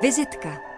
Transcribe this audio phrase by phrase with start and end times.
[0.00, 0.69] Vizitka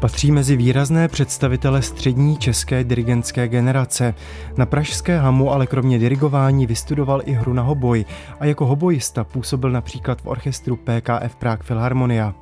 [0.00, 4.14] Patří mezi výrazné představitele střední české dirigentské generace.
[4.56, 8.04] Na pražské hamu ale kromě dirigování vystudoval i hru na hoboj
[8.40, 12.34] a jako hobojista působil například v orchestru PKF Prague Philharmonia.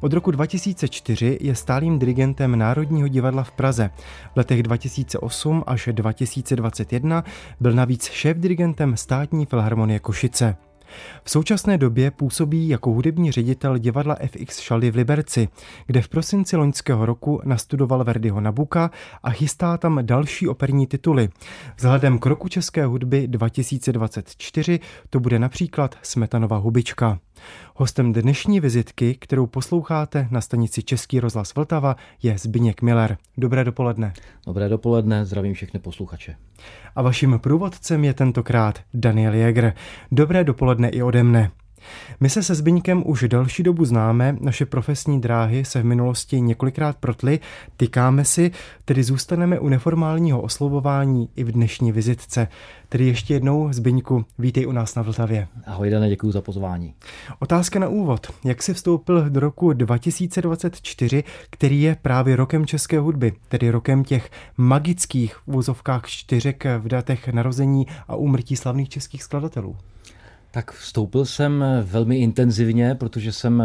[0.00, 3.90] Od roku 2004 je stálým dirigentem Národního divadla v Praze.
[4.34, 7.24] V letech 2008 až 2021
[7.60, 10.56] byl navíc šéf-dirigentem státní filharmonie Košice.
[11.24, 15.48] V současné době působí jako hudební ředitel divadla FX Šaly v Liberci,
[15.86, 18.90] kde v prosinci loňského roku nastudoval Verdiho Nabuka
[19.22, 21.28] a chystá tam další operní tituly.
[21.76, 27.18] Vzhledem k roku české hudby 2024 to bude například Smetanova hubička.
[27.74, 33.16] Hostem dnešní vizitky, kterou posloucháte na stanici Český rozhlas Vltava, je Zbyněk Miller.
[33.38, 34.12] Dobré dopoledne.
[34.46, 36.36] Dobré dopoledne, zdravím všechny posluchače.
[36.96, 39.74] A vaším průvodcem je tentokrát Daniel Jäger.
[40.12, 41.50] Dobré dopoledne i ode mne.
[42.20, 46.96] My se se Zbyňkem už delší dobu známe, naše profesní dráhy se v minulosti několikrát
[46.96, 47.40] protly,
[47.76, 48.50] tykáme si,
[48.84, 52.48] tedy zůstaneme u neformálního oslovování i v dnešní vizitce.
[52.88, 55.48] Tedy ještě jednou, Zbyňku, vítej u nás na Vltavě.
[55.66, 56.94] Ahoj Dane, děkuji za pozvání.
[57.38, 58.26] Otázka na úvod.
[58.44, 64.30] Jak jsi vstoupil do roku 2024, který je právě rokem české hudby, tedy rokem těch
[64.56, 69.76] magických v úzovkách čtyřek v datech narození a úmrtí slavných českých skladatelů?
[70.50, 73.62] Tak vstoupil jsem velmi intenzivně, protože jsem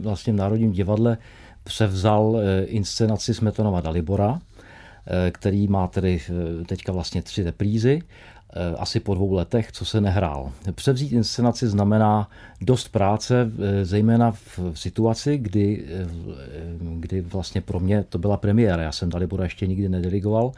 [0.00, 1.18] vlastně v Národním divadle
[1.64, 4.40] převzal eh, inscenaci Smetanova Dalibora,
[5.06, 8.02] eh, který má tedy eh, teďka vlastně tři reprízy
[8.78, 10.52] asi po dvou letech, co se nehrál.
[10.74, 12.28] Převzít inscenaci znamená
[12.60, 15.84] dost práce, zejména v situaci, kdy,
[16.80, 18.82] kdy vlastně pro mě to byla premiéra.
[18.82, 20.52] Já jsem Dalibora ještě nikdy nedirigoval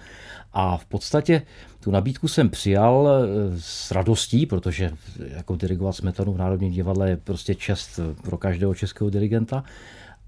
[0.55, 1.43] a v podstatě
[1.81, 3.27] tu nabídku jsem přijal eh,
[3.61, 4.91] s radostí, protože
[5.35, 9.65] jako dirigovat Smetanu v Národním divadle je prostě čest pro každého českého dirigenta.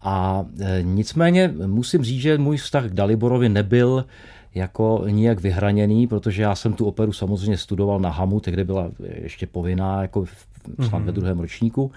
[0.02, 4.04] A eh, nicméně musím říct, že můj vztah k Daliborovi nebyl
[4.56, 9.46] jako nijak vyhraněný, protože já jsem tu operu samozřejmě studoval na Hamu, tehdy byla ještě
[9.46, 10.90] povinná, jako v, mm-hmm.
[10.90, 11.12] ve mhm.
[11.12, 11.90] druhém ročníku.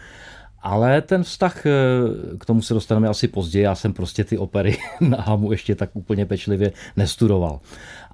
[0.62, 1.72] Ale ten vztah, eh,
[2.40, 5.90] k tomu se dostaneme asi později, já jsem prostě ty opery na Hamu ještě tak
[5.94, 7.60] úplně pečlivě nestudoval.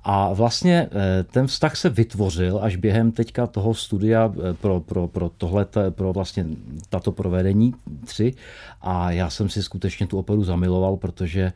[0.04, 5.08] A vlastně eh, ten vztah se vytvořil až během teďka toho studia eh, pro, pro,
[5.08, 6.46] pro tohle, pro vlastně
[6.90, 7.74] tato provedení
[8.06, 8.34] tři.
[8.82, 11.54] A já jsem si skutečně tu operu zamiloval, protože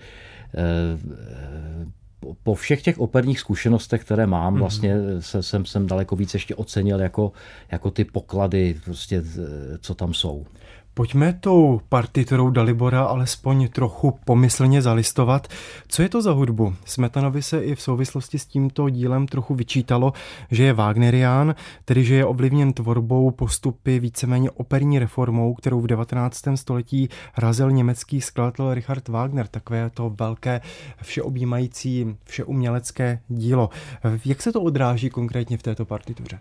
[2.44, 4.60] po všech těch operních zkušenostech, které mám, mhm.
[4.60, 7.32] vlastně se, jsem, jsem daleko víc ještě ocenil jako,
[7.72, 9.24] jako ty poklady, prostě,
[9.82, 10.46] co tam jsou.
[11.00, 15.48] Pojďme tou partiturou Dalibora alespoň trochu pomyslně zalistovat.
[15.88, 16.76] Co je to za hudbu?
[16.86, 20.14] Smetanovi se i v souvislosti s tímto dílem trochu vyčítalo,
[20.52, 21.56] že je Wagnerián,
[21.86, 26.42] tedy že je ovlivněn tvorbou postupy víceméně operní reformou, kterou v 19.
[26.56, 29.48] století razil německý skladatel Richard Wagner.
[29.48, 30.62] Takové to velké,
[31.02, 33.70] všeobjímající, všeumělecké dílo.
[34.26, 36.40] Jak se to odráží konkrétně v této partituře?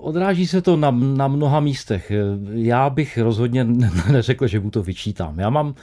[0.00, 2.12] Odráží se to na, na mnoha místech.
[2.52, 3.45] Já bych rozhodně
[4.12, 5.38] neřekl, že mu to vyčítám.
[5.38, 5.74] Já mám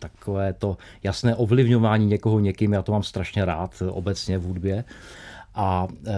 [0.00, 4.84] takové to jasné ovlivňování někoho někým, já to mám strašně rád obecně v hudbě
[5.56, 6.14] a e,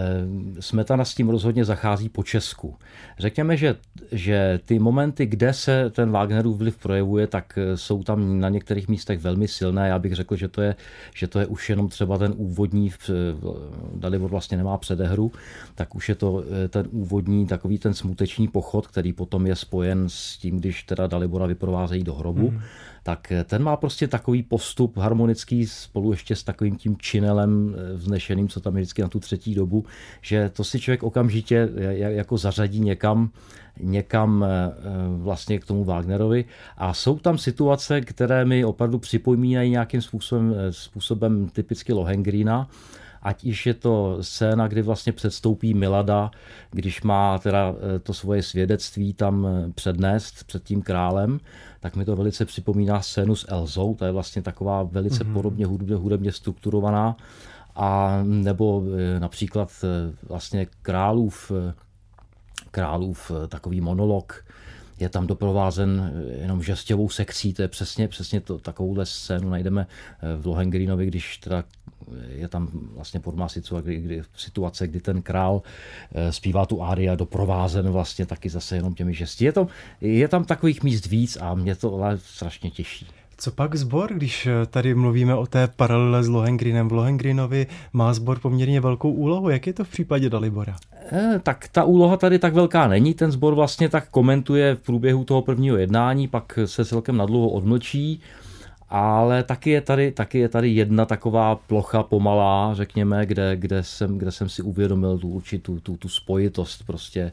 [0.59, 2.75] Smetana s tím rozhodně zachází po Česku.
[3.19, 3.75] Řekněme, že,
[4.11, 8.87] že ty momenty, kde se ten Wagnerův vliv projevuje, tak e, jsou tam na některých
[8.87, 9.87] místech velmi silné.
[9.87, 10.75] Já bych řekl, že to je,
[11.15, 12.91] že to je už jenom třeba ten úvodní,
[13.95, 15.31] Dalibor vlastně nemá předehru,
[15.75, 20.09] tak už je to e, ten úvodní takový ten smuteční pochod, který potom je spojen
[20.09, 22.49] s tím, když teda Dalibora vyprovázejí do hrobu.
[22.49, 22.61] Hmm
[23.09, 28.47] tak ten má prostě takový postup harmonický spolu ještě s takovým tím činelem eh, vznešeným,
[28.47, 29.85] co tam je vždycky na tu třetí dobu,
[30.21, 33.29] že to si člověk okamžitě jako zařadí někam,
[33.79, 34.73] někam eh,
[35.17, 36.45] vlastně k tomu Wagnerovi.
[36.77, 42.69] A jsou tam situace, které mi opravdu připomínají nějakým způsobem, eh, způsobem typicky Lohengrina,
[43.21, 46.31] ať již je to scéna, kdy vlastně předstoupí Milada,
[46.71, 51.39] když má teda to svoje svědectví tam přednést před tím králem,
[51.79, 55.33] tak mi to velice připomíná scénu s Elzou, to je vlastně taková velice mm-hmm.
[55.33, 57.15] podobně hudebně, hudebně strukturovaná,
[57.75, 58.83] a nebo
[59.15, 59.71] e, například
[60.29, 61.51] vlastně králův,
[62.71, 64.45] králův takový monolog,
[64.99, 69.87] je tam doprovázen jenom žestěvou sekcí, to je přesně, přesně to, takovouhle scénu najdeme
[70.37, 71.63] v Lohengrínovi, když teda
[72.27, 75.61] je tam vlastně podobná situace, kdy, kdy, situace, kdy ten král
[76.11, 79.45] eh, zpívá tu ária doprovázen vlastně taky zase jenom těmi žesti.
[79.45, 79.67] Je, to,
[80.01, 83.07] je tam takových míst víc a mě to ale strašně těší.
[83.41, 86.87] Co pak sbor, když tady mluvíme o té paralele s Lohengrinem?
[86.87, 89.49] V Lohengrinovi má sbor poměrně velkou úlohu.
[89.49, 90.75] Jak je to v případě Dalibora?
[91.11, 93.13] Eh, tak ta úloha tady tak velká není.
[93.13, 98.21] Ten sbor vlastně tak komentuje v průběhu toho prvního jednání, pak se celkem nadlouho odmlčí.
[98.89, 104.17] Ale taky je tady, taky je tady jedna taková plocha pomalá, řekněme, kde, kde, jsem,
[104.17, 107.31] kde jsem si uvědomil tu určitou tu, tu spojitost prostě Eh,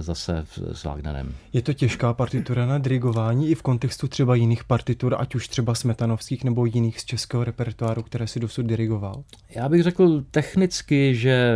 [0.00, 1.34] zase s Wagnerem.
[1.52, 5.74] Je to těžká partitura na dirigování i v kontextu třeba jiných partitur, ať už třeba
[5.74, 9.22] smetanovských nebo jiných z českého repertoáru, které si dosud dirigoval?
[9.50, 11.54] Já bych řekl technicky, že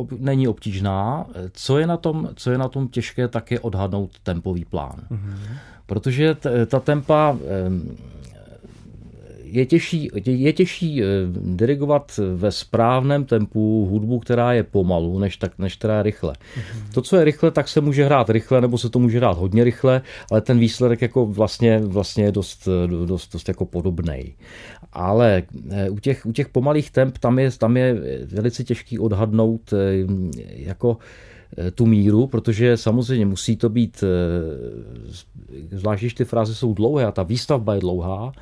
[0.00, 1.26] eh, není obtížná.
[1.52, 5.06] Co je na tom, co je na tom těžké, tak je odhadnout tempový plán.
[5.10, 5.36] Mm-hmm.
[5.86, 7.36] Protože ta tempa
[9.52, 15.58] je těžší, je těžší eh, dirigovat ve správném tempu hudbu, která je pomalu, než, tak,
[15.58, 16.32] než která je rychle.
[16.32, 16.94] Mm-hmm.
[16.94, 19.64] To, co je rychle, tak se může hrát rychle, nebo se to může hrát hodně
[19.64, 22.68] rychle, ale ten výsledek jako vlastně, vlastně je dost,
[23.06, 24.34] dost, dost jako podobný.
[24.92, 27.96] Ale eh, u těch, u těch pomalých temp tam je, tam je
[28.26, 29.76] velice těžký odhadnout eh,
[30.56, 30.96] jako
[31.74, 34.04] tu míru, protože samozřejmě musí to být,
[35.70, 38.32] zvlášť když ty fráze jsou dlouhé a ta výstavba je dlouhá,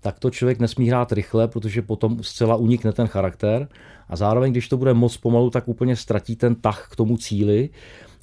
[0.00, 3.68] tak to člověk nesmí hrát rychle, protože potom zcela unikne ten charakter
[4.08, 7.70] a zároveň, když to bude moc pomalu, tak úplně ztratí ten tah k tomu cíli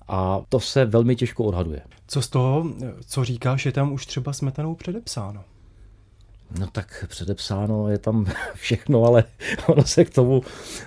[0.08, 1.82] a to se velmi těžko odhaduje.
[2.08, 2.66] Co z toho,
[3.08, 5.44] co říkáš, je tam už třeba smetanou předepsáno?
[6.60, 9.24] No tak předepsáno je tam všechno, ale
[9.68, 10.42] ono se k tomu,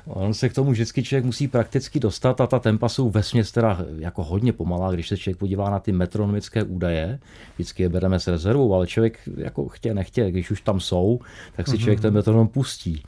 [0.06, 3.78] ono se k tomu vždycky člověk musí prakticky dostat a ta tempa jsou vesměs teda
[3.98, 7.18] jako hodně pomalá, když se člověk podívá na ty metronomické údaje,
[7.54, 11.20] vždycky je bereme s rezervou, ale člověk jako chtě nechtě, když už tam jsou,
[11.56, 12.14] tak si člověk ten mhm.
[12.16, 13.02] metronom pustí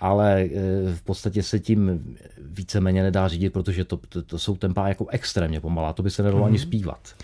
[0.00, 0.48] ale e,
[0.94, 2.00] v podstatě se tím
[2.38, 6.22] víceméně nedá řídit, protože to, to, to jsou tempa jako extrémně pomalá, to by se
[6.22, 6.46] nedalo mm-hmm.
[6.46, 7.14] ani zpívat.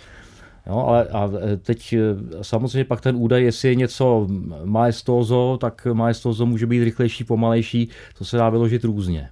[0.66, 1.98] Jo, ale a e, teď e,
[2.42, 4.28] samozřejmě pak ten údaj, jestli je něco
[4.64, 7.88] majestózo, tak majestózo může být rychlejší, pomalejší,
[8.18, 9.28] to se dá vyložit různě.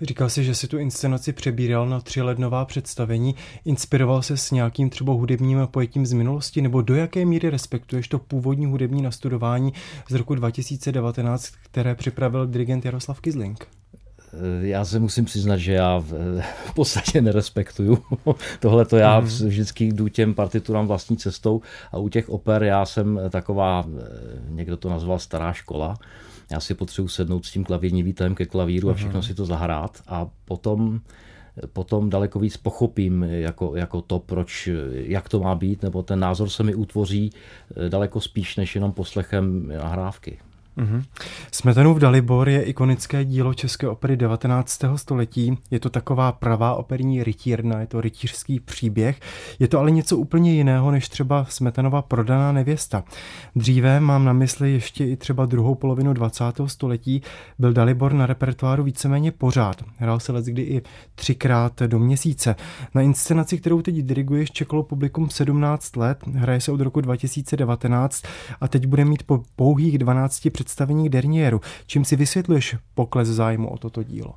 [0.00, 3.34] Říkal jsi, že si tu inscenaci přebíral na tři lednová představení.
[3.64, 8.18] Inspiroval se s nějakým třeba hudebním pojetím z minulosti, nebo do jaké míry respektuješ to
[8.18, 9.72] původní hudební nastudování
[10.08, 13.81] z roku 2019, které připravil dirigent Jaroslav Kizling?
[14.34, 17.98] Eh, já se musím přiznat, že já v, v podstatě nerespektuju.
[18.60, 19.26] Tohle to já mm.
[19.26, 21.60] vždycky jdu těm partiturám vlastní cestou
[21.92, 24.02] a u těch oper já jsem taková, eh,
[24.48, 25.96] někdo to nazval stará škola.
[26.50, 29.22] Já si potřebuji sednout s tím klavírním výtahem ke klavíru a všechno mm.
[29.22, 31.00] si to zahrát a potom
[31.72, 36.48] potom daleko víc pochopím jako, jako to, proč, jak to má být, nebo ten názor
[36.48, 37.30] se mi utvoří
[37.76, 40.38] eh, daleko spíš než jenom poslechem nahrávky.
[40.78, 41.02] Mm-hmm.
[41.52, 44.80] Smetanův Dalibor je ikonické dílo české opery 19.
[44.96, 45.58] století.
[45.70, 49.20] Je to taková pravá operní rytírna, je to rytířský příběh.
[49.58, 53.04] Je to ale něco úplně jiného než třeba Smetanova prodaná nevěsta.
[53.56, 56.44] Dříve mám na mysli ještě i třeba druhou polovinu 20.
[56.66, 57.22] století.
[57.58, 59.82] Byl Dalibor na repertoáru víceméně pořád.
[59.96, 60.82] Hrál se let kdy i
[61.14, 62.56] třikrát do měsíce.
[62.94, 66.18] Na inscenaci, kterou teď diriguješ, čekalo publikum 17 let.
[66.34, 68.22] Hraje se od roku 2019
[68.60, 71.60] a teď bude mít po pouhých 12 představení Dernieru.
[71.86, 74.34] Čím si vysvětluješ pokles zájmu o toto dílo?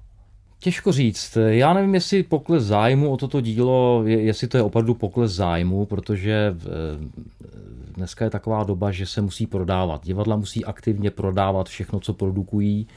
[0.60, 1.38] Těžko říct.
[1.48, 6.56] Já nevím, jestli pokles zájmu o toto dílo, jestli to je opravdu pokles zájmu, protože
[6.57, 6.68] eh,
[7.95, 10.06] dneska je taková doba, že se musí prodávat.
[10.06, 12.88] Divadla musí aktivně prodávat všechno, co produkují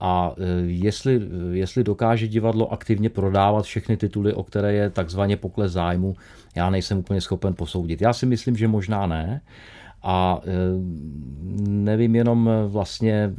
[0.00, 1.20] a eh, jestli,
[1.52, 6.16] jestli dokáže divadlo aktivně prodávat všechny tituly, o které je takzvaně pokles zájmu,
[6.54, 8.00] já nejsem úplně schopen posoudit.
[8.00, 9.40] Já si myslím, že možná ne.
[10.08, 10.52] A e,
[11.68, 13.32] nevím jenom e, vlastně, e,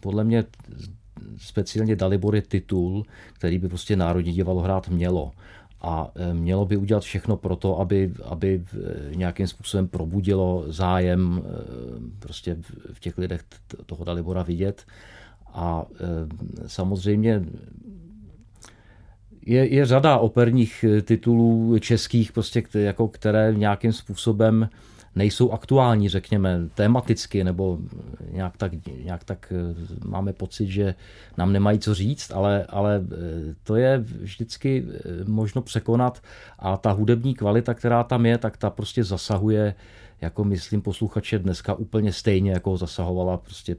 [0.00, 0.44] podle mě
[1.38, 5.30] speciálně Dalibor je titul, který by prostě Národní divadlo hrát mělo.
[5.82, 8.64] A mělo by udělat všechno pro to, aby, aby
[9.14, 11.42] nějakým způsobem probudilo zájem
[12.18, 12.56] prostě
[12.92, 13.40] v těch lidech
[13.86, 14.84] toho Dalibora vidět.
[15.46, 15.86] A
[16.66, 17.44] samozřejmě
[19.46, 24.68] je, je řada operních titulů českých, prostě, jako které nějakým způsobem
[25.14, 27.78] nejsou aktuální, řekněme, tematicky, nebo
[28.30, 28.72] nějak tak,
[29.04, 29.74] nějak tak eh,
[30.04, 30.94] máme pocit, že
[31.38, 36.22] nám nemají co říct, ale, ale eh, to je vždycky eh, možno překonat
[36.58, 39.74] a ta hudební kvalita, která tam je, tak ta prostě zasahuje,
[40.20, 43.76] jako myslím, posluchače dneska úplně stejně, jako zasahovala prostě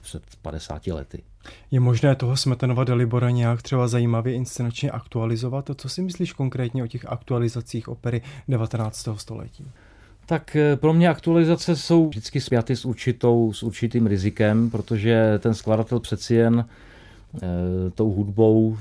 [0.00, 1.22] před 50 lety.
[1.70, 5.70] Je možné toho Smetanova Dalibora nějak třeba zajímavě inscenačně aktualizovat?
[5.70, 9.08] A co si myslíš konkrétně o těch aktualizacích opery 19.
[9.16, 9.66] století?
[10.26, 15.54] Tak eh, pro mě aktualizace jsou vždycky spjaty s, určitou, s určitým rizikem, protože ten
[15.54, 16.64] skladatel přeci jen
[17.94, 18.76] tou hudbou,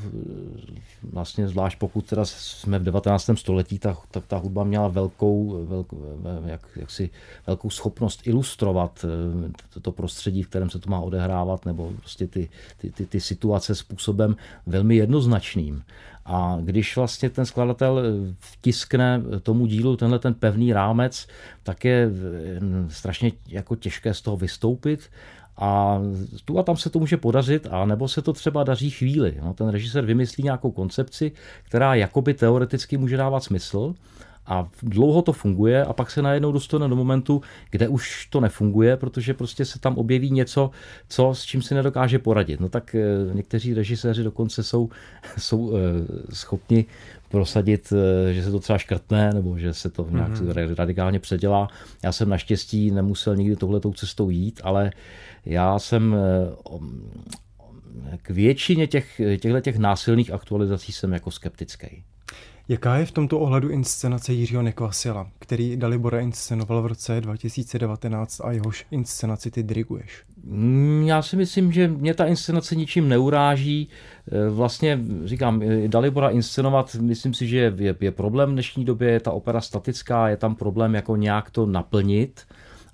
[1.11, 3.29] vlastně zvlášť pokud teda jsme v 19.
[3.35, 6.01] století, tak, tak ta hudba měla velkou, velkou,
[6.45, 7.09] jak, jaksi,
[7.47, 9.05] velkou schopnost ilustrovat
[9.81, 13.75] to prostředí, v kterém se to má odehrávat, nebo prostě ty, ty, ty, ty situace
[13.75, 14.35] způsobem
[14.65, 15.83] velmi jednoznačným.
[16.25, 18.01] A když vlastně ten skladatel
[18.39, 21.27] vtiskne tomu dílu tenhle ten pevný rámec,
[21.63, 22.09] tak je
[22.87, 25.09] strašně jako těžké z toho vystoupit
[25.57, 25.99] a
[26.45, 29.37] tu a tam se to může podařit, a nebo se to třeba daří chvíli.
[29.43, 31.31] No, ten režisér vymyslí nějakou koncepci,
[31.63, 33.95] která jakoby teoreticky může dávat smysl,
[34.45, 38.97] a dlouho to funguje a pak se najednou dostane do momentu, kde už to nefunguje,
[38.97, 40.71] protože prostě se tam objeví něco,
[41.09, 42.59] co, s čím si nedokáže poradit.
[42.59, 44.89] No tak eh, někteří režiséři dokonce jsou,
[45.37, 45.79] jsou eh,
[46.35, 46.85] schopni
[47.29, 50.75] prosadit, eh, že se to třeba škrtne nebo že se to nějak mm-hmm.
[50.75, 51.67] radikálně předělá.
[52.03, 54.91] Já jsem naštěstí nemusel nikdy tohletou cestou jít, ale
[55.45, 56.15] já jsem
[58.21, 62.03] k většině těch, těchto těch násilných aktualizací jsem jako skeptický.
[62.67, 68.51] Jaká je v tomto ohledu inscenace Jiřího Nekvasila, který Dalibora inscenoval v roce 2019 a
[68.51, 70.23] jehož inscenaci ty diriguješ?
[70.43, 73.89] Mm, já si myslím, že mě ta inscenace ničím neuráží.
[74.31, 79.11] E, vlastně říkám, e, Dalibora inscenovat, myslím si, že je, je problém v dnešní době,
[79.11, 82.41] je ta opera statická, je tam problém jako nějak to naplnit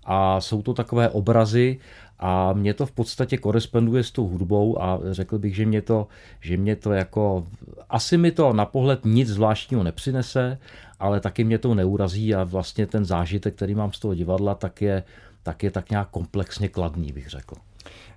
[0.05, 1.79] a jsou to takové obrazy
[2.19, 6.07] a mě to v podstatě koresponduje s tou hudbou a řekl bych, že mě to,
[6.41, 7.47] že mě to jako,
[7.89, 10.57] asi mi to na pohled nic zvláštního nepřinese,
[10.99, 14.81] ale taky mě to neurazí a vlastně ten zážitek, který mám z toho divadla, tak
[14.81, 15.03] je
[15.43, 17.55] tak, je tak nějak komplexně kladný, bych řekl.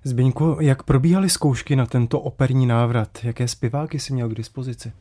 [0.03, 3.09] Zbyňku, jak probíhaly zkoušky na tento operní návrat?
[3.23, 4.91] Jaké zpěváky si měl k dispozici?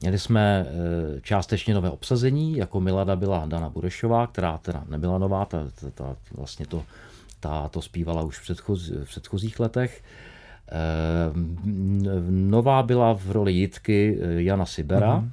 [0.00, 0.66] Měli jsme
[1.16, 5.90] e, částečně nové obsazení, jako Milada byla Dana Burešová, která teda nebyla nová, ta, ta,
[5.94, 6.82] ta vlastně to
[7.42, 10.02] ta to zpívala už v, předchoz, v předchozích letech.
[10.68, 11.58] Ehm,
[12.50, 15.20] nová byla v roli Jitky eh, Jana Sibera.
[15.20, 15.30] Mm-hmm.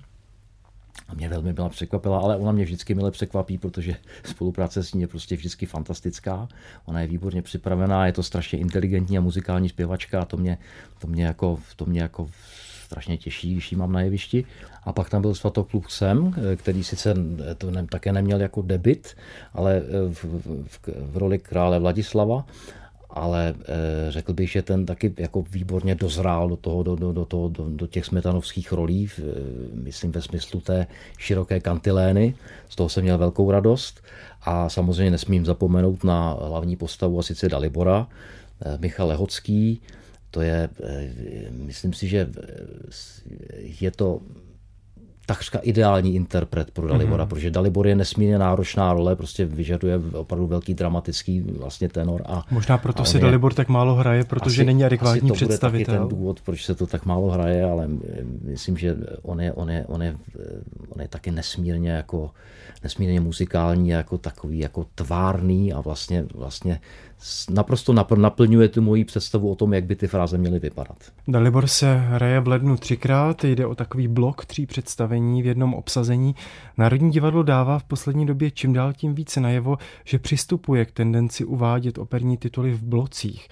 [1.08, 5.02] A mě velmi byla překvapila, ale ona mě vždycky mile překvapí, protože spolupráce s ní
[5.02, 6.48] je prostě vždycky fantastická.
[6.86, 10.58] Ona je výborně připravená, je to strašně inteligentní a muzikální zpěvačka a to mě,
[11.00, 12.30] to mě, jako, to mě jako
[12.90, 14.46] strašně těší, když ji mám na jevišti.
[14.84, 17.14] A pak tam byl Svatopluk Sem, který sice
[17.58, 19.16] to ne, také neměl jako debit,
[19.54, 20.26] ale v,
[20.68, 20.80] v,
[21.12, 22.46] v roli krále Vladislava,
[23.10, 27.26] ale e, řekl bych, že ten taky jako výborně dozrál do, toho, do, do, do,
[27.26, 29.20] toho, do, do těch smetanovských rolí, v,
[29.74, 32.36] myslím ve smyslu té široké kantilény,
[32.70, 34.02] z toho jsem měl velkou radost.
[34.42, 38.08] A samozřejmě nesmím zapomenout na hlavní postavu a sice Dalibora,
[38.66, 39.82] e, Michal Lehocký,
[40.32, 41.10] to je, eh,
[41.52, 42.54] myslím si, že eh,
[43.82, 44.22] je to
[45.26, 47.28] takřka ideální interpret pro Dalibora, mm-hmm.
[47.28, 52.22] protože Dalibor je nesmírně náročná role, prostě vyžaduje opravdu velký dramatický vlastně tenor.
[52.26, 55.34] A, Možná proto si je, Dalibor tak málo hraje, protože asi, není adekvátní asi to
[55.34, 55.86] představitel.
[55.86, 57.90] Bude taky ten důvod, proč se to tak málo hraje, ale
[58.44, 60.16] myslím, že on je, on je, on je,
[60.90, 62.32] on je taky nesmírně jako
[62.84, 66.80] nesmírně muzikální, jako takový jako tvárný a vlastně, vlastně
[67.50, 70.98] naprosto naplňuje tu moji představu o tom, jak by ty fráze měly vypadat.
[71.28, 76.36] Dalibor se hraje v lednu třikrát, jde o takový blok tří představení v jednom obsazení.
[76.78, 81.46] Národní divadlo dává v poslední době čím dál tím více najevo, že přistupuje k tendenci
[81.46, 83.48] uvádět operní tituly v blocích.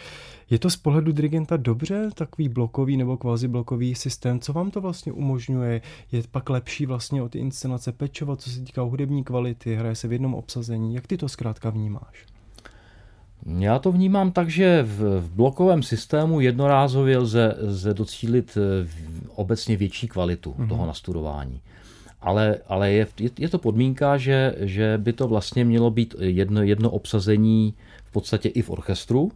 [0.50, 4.40] Je to z pohledu dirigenta dobře, takový blokový nebo kvazi blokový systém?
[4.40, 5.82] Co vám to vlastně umožňuje?
[6.12, 10.08] Je pak lepší vlastně o ty inscenace pečovat, co se týká hudební kvality, hraje se
[10.08, 10.96] v jednom obsazení?
[10.96, 12.37] Jak ty to zkrátka vnímáš?
[13.48, 18.88] Já to vnímám tak, že v, v blokovém systému jednorázově lze, lze docílit eh,
[19.36, 20.68] obecně větší kvalitu mm-hmm.
[20.68, 21.62] toho nastudování.
[22.22, 23.08] Ale, ale je,
[23.40, 27.74] je to podmínka, že, že by to vlastně mělo být jedno, jedno obsazení
[28.06, 29.32] v podstatě i v orchestru,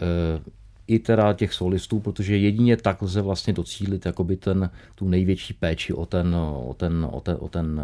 [0.00, 0.40] eh,
[0.86, 5.92] i teda těch solistů, protože jedině tak lze vlastně docílit jakoby ten, tu největší péči
[5.92, 7.80] o ten, o ten, o ten, o ten,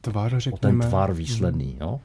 [0.00, 1.66] tvar, o ten tvar výsledný.
[1.66, 1.78] Mm.
[1.80, 2.00] Jo?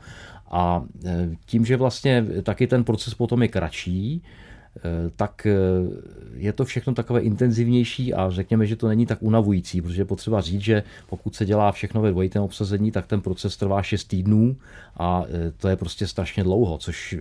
[0.50, 4.22] A e, tím, že vlastně taky ten proces potom je kratší, e,
[5.16, 5.56] tak e,
[6.34, 10.42] je to všechno takové intenzivnější a řekněme, že to není tak unavující, protože je potřeba
[10.42, 14.58] říct, že pokud se dělá všechno ve dvojitém obsazení, tak ten proces trvá 6 týdnů
[14.98, 15.24] a
[15.58, 17.16] to je prostě strašně dlouho, což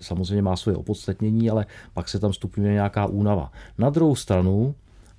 [0.00, 3.52] samozřejmě má svoje opodstatnění, ale pak se tam stupňuje nějaká únava.
[3.78, 4.74] Na druhou stranu,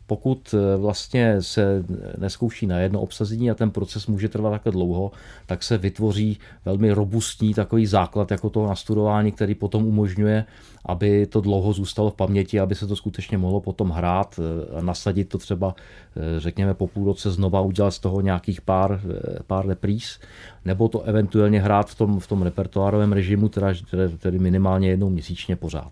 [0.08, 1.84] pokud eh, vlastně se
[2.18, 5.12] neskouší na jedno obsazení a ten proces může trvat takhle dlouho,
[5.46, 10.46] tak se vytvoří velmi robustní takový základ jako toho nastudování, který potom umožňuje,
[10.86, 14.40] aby to dlouho zůstalo v paměti, aby se to skutečně mohlo potom hrát
[14.78, 15.76] a nasadit to třeba,
[16.16, 20.20] eh, řekněme, po půl roce znova udělat z toho nějakých pár, eh, pár repríz,
[20.66, 23.68] nebo to eventuálně hrát v tom, v tom repertoárovém režimu, teda,
[24.20, 25.92] tedy minimálně jednou měsíčně pořád.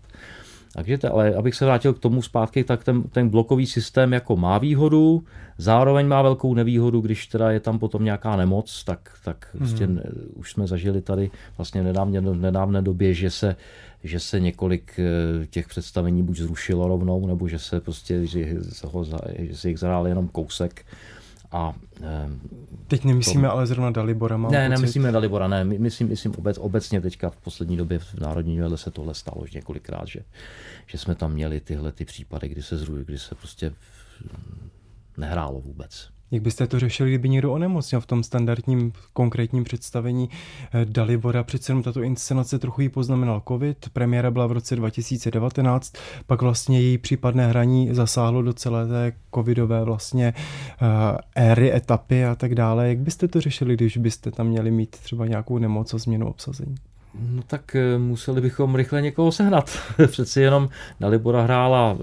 [0.74, 4.36] Takže, to, ale abych se vrátil k tomu zpátky, tak ten, ten blokový systém jako
[4.36, 5.24] má výhodu,
[5.58, 9.58] zároveň má velkou nevýhodu, když teda je tam potom nějaká nemoc, tak, tak mm.
[9.58, 9.88] prostě
[10.34, 13.56] už jsme zažili tady vlastně v nedávné, době, že se,
[14.04, 18.86] že se několik eh, těch představení buď zrušilo rovnou, nebo že se prostě, že, se,
[18.86, 19.04] ho,
[19.38, 20.84] že se jich zahráli jenom kousek.
[21.54, 22.28] A, eh,
[22.88, 23.52] Teď nemyslíme to...
[23.52, 24.68] ale zrovna Dalibora, mám Ne, pocit.
[24.80, 28.90] nemyslíme Dalibora, ne, myslím, myslím obec, obecně teďka v poslední době v Národní divadle se
[28.90, 30.20] tohle stalo už několikrát, že,
[30.86, 33.72] že jsme tam měli tyhle ty případy, kdy se zrují, kdy se prostě
[35.16, 36.08] nehrálo vůbec.
[36.30, 40.30] Jak byste to řešili, kdyby někdo onemocněl v tom standardním konkrétním představení
[40.72, 41.44] eh, Dalibora?
[41.44, 45.92] Přece jenom tato inscenace trochu jí poznamenal covid, premiéra byla v roce 2019,
[46.26, 50.34] pak vlastně její případné hraní zasáhlo do celé té covidové vlastně
[50.82, 50.88] uh,
[51.34, 52.88] éry, etapy a tak dále.
[52.88, 56.74] Jak byste to řešili, když byste tam měli mít třeba nějakou nemoc a změnu obsazení?
[57.30, 59.78] No tak eh, museli bychom rychle někoho sehnat.
[60.06, 60.68] Přeci jenom
[61.00, 61.98] Dalibora hrála,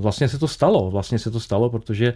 [0.00, 2.14] vlastně se to stalo, vlastně se to stalo, protože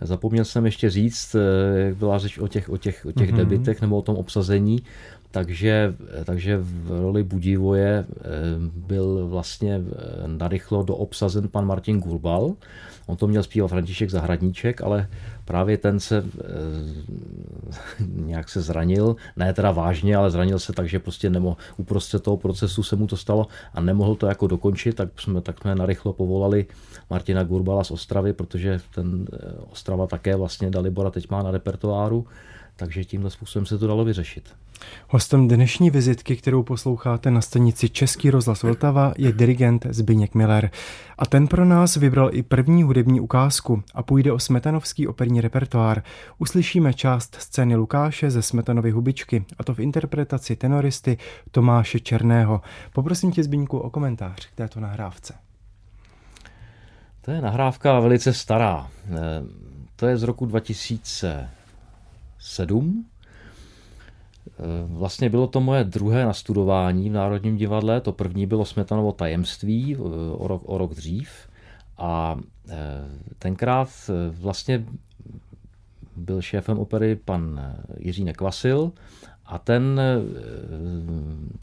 [0.00, 3.36] Zapomněl jsem ještě říct, eh, jak byla řeč o těch, o těch, o těch mm-hmm.
[3.36, 4.82] debitech nebo o tom obsazení,
[5.30, 8.24] takže, takže v roli Budivoje eh,
[8.74, 12.54] byl vlastně eh, narychlo doobsazen pan Martin Gurbal.
[13.06, 15.08] On to měl zpívat František Zahradníček, ale
[15.48, 16.24] právě ten se
[18.08, 22.36] nějak se zranil, ne teda vážně, ale zranil se tak, že prostě nemohl, uprostřed toho
[22.36, 26.12] procesu se mu to stalo a nemohl to jako dokončit, tak jsme, tak jsme narychlo
[26.12, 26.66] povolali
[27.10, 29.36] Martina Gurbala z Ostravy, protože ten eh,
[29.72, 32.26] Ostrava také vlastně Dalibora teď má na repertoáru,
[32.78, 34.54] takže tímhle způsobem se to dalo vyřešit.
[35.08, 40.70] Hostem dnešní vizitky, kterou posloucháte na stanici Český rozhlas Vltava, je dirigent Zbyněk Miller.
[41.18, 46.02] A ten pro nás vybral i první hudební ukázku a půjde o smetanovský operní repertoár.
[46.38, 51.18] Uslyšíme část scény Lukáše ze Smetanovy hubičky, a to v interpretaci tenoristy
[51.50, 52.60] Tomáše Černého.
[52.92, 55.34] Poprosím tě, Zbyňku, o komentář k této nahrávce.
[57.20, 58.88] To je nahrávka velice stará.
[59.06, 59.16] Eh,
[59.96, 60.46] to je z roku
[62.38, 63.04] 2007.
[64.46, 68.00] Eh, vlastně bylo to moje druhé nastudování v Národním divadle.
[68.00, 69.98] To první bylo Smetanovo tajemství eh,
[70.32, 71.30] o rok, o rok dřív.
[71.98, 72.36] A
[73.38, 73.88] tenkrát
[74.30, 74.84] vlastně
[76.16, 78.92] byl šéfem opery pan Jiří Nekvasil
[79.46, 80.00] a ten,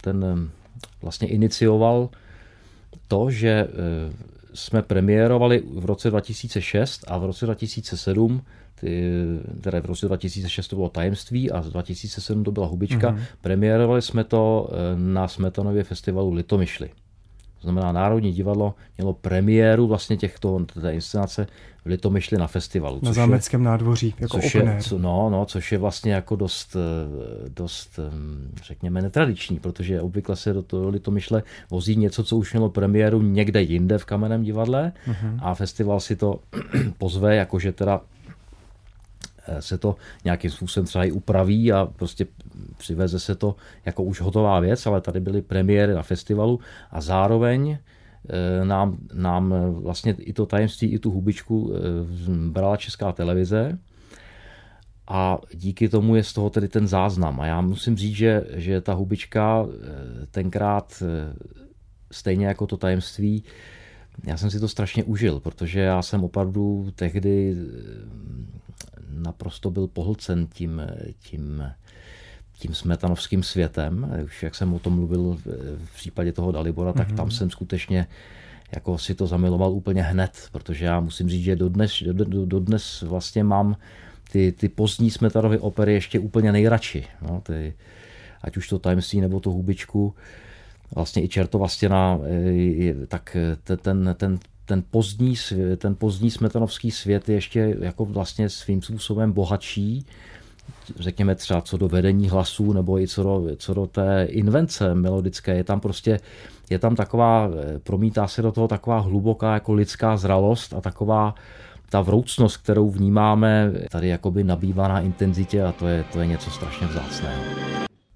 [0.00, 0.50] ten
[1.02, 2.08] vlastně inicioval
[3.08, 3.68] to, že
[4.56, 8.42] jsme premiérovali v roce 2006 a v roce 2007
[8.80, 9.12] ty,
[9.60, 13.12] teda v roce 2006 to bylo tajemství a v 2007 to byla hubička.
[13.12, 13.20] Mm-hmm.
[13.40, 16.90] Premiérovali jsme to eh, na Smetanově festivalu Litomyšly.
[17.60, 21.46] To znamená, Národní divadlo mělo premiéru vlastně těchto té inscenace
[21.84, 23.00] v Litomyšli na festivalu.
[23.02, 26.76] Na zámeckém je, nádvoří, jako což je, co, no, no, což je vlastně jako dost,
[26.76, 28.00] eh, dost,
[28.62, 33.62] řekněme, netradiční, protože obvykle se do toho Litomyšle vozí něco, co už mělo premiéru někde
[33.62, 35.38] jinde v Kamenném divadle uh-huh.
[35.42, 36.40] a festival si to
[36.98, 38.15] pozve, jakože teda eh,
[39.60, 42.26] se to nějakým způsobem třeba i upraví a prostě
[42.78, 47.78] přiveze se to jako už hotová věc, ale tady byly premiéry na festivalu a zároveň
[48.28, 53.78] Eh, nám, nám vlastně i to tajemství, i tu hubičku eh, brala česká televize
[55.08, 57.40] a díky tomu je z toho tedy ten záznam.
[57.40, 61.02] A já musím říct, že, že ta hubička eh, tenkrát
[62.12, 63.44] stejně jako to tajemství,
[64.24, 67.56] já jsem si to strašně užil, protože já jsem opravdu tehdy
[69.10, 70.82] naprosto byl pohlcen tím,
[71.18, 71.62] tím
[72.58, 75.38] tím smetanovským světem, už jak jsem o tom mluvil
[75.76, 77.16] v případě toho Dalibora, tak mm-hmm.
[77.16, 78.06] tam jsem skutečně
[78.74, 82.02] jako si to zamiloval úplně hned, protože já musím říct, že dodnes,
[82.44, 83.76] dodnes vlastně mám
[84.32, 87.04] ty, ty pozdní Smetanovy opery ještě úplně nejradši.
[87.22, 87.74] No, ty,
[88.42, 90.14] ať už to tajemství nebo to hubičku,
[90.94, 92.18] vlastně i Čertova stěna,
[93.08, 95.34] tak ten, ten, ten, ten pozdní,
[95.76, 100.06] ten pozdní smetanovský svět je ještě jako vlastně svým způsobem bohatší,
[100.98, 105.56] řekněme třeba co do vedení hlasů nebo i co do, co do té invence melodické,
[105.56, 106.20] je tam prostě,
[106.70, 107.50] je tam taková,
[107.82, 111.34] promítá se do toho taková hluboká jako lidská zralost a taková
[111.90, 116.50] ta vroucnost, kterou vnímáme, tady jakoby nabývá na intenzitě a to je, to je něco
[116.50, 117.42] strašně vzácného.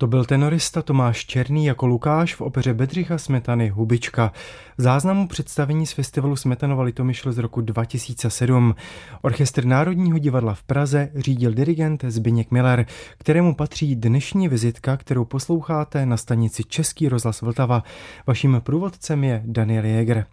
[0.01, 4.33] To byl tenorista Tomáš Černý jako Lukáš v opeře Bedřicha Smetany Hubička.
[4.79, 8.75] Záznamu představení z festivalu Smetanova Litomyšl z roku 2007.
[9.23, 12.87] Orchestr Národního divadla v Praze řídil dirigent Zbyněk Miller,
[13.19, 17.83] kterému patří dnešní vizitka, kterou posloucháte na stanici Český rozhlas Vltava.
[18.27, 20.27] Vaším průvodcem je Daniel Jäger.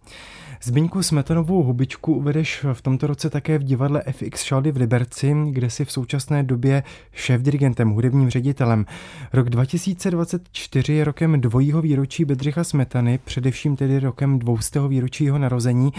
[0.63, 5.69] Zbyňku Smetanovou hubičku uvedeš v tomto roce také v divadle FX Šaldy v Liberci, kde
[5.69, 8.85] si v současné době šéf-dirigentem, hudebním ředitelem.
[9.33, 15.91] Rok 2024 je rokem dvojího výročí Bedřicha Smetany, především tedy rokem dvoustého výročí jeho narození.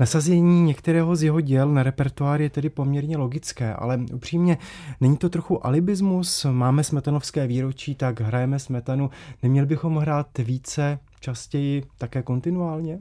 [0.00, 4.58] Nasazení některého z jeho děl na repertoár je tedy poměrně logické, ale upřímně,
[5.00, 6.46] není to trochu alibismus?
[6.50, 9.10] Máme smetanovské výročí, tak hrajeme smetanu.
[9.42, 12.98] Neměli bychom hrát více, častěji, také kontinuálně?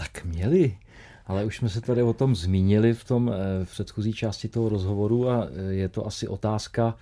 [0.00, 0.76] Tak měli.
[1.26, 4.68] Ale už jsme se tady o tom zmínili v tom eh, v předchozí části toho
[4.68, 6.96] rozhovoru a eh, je to asi otázka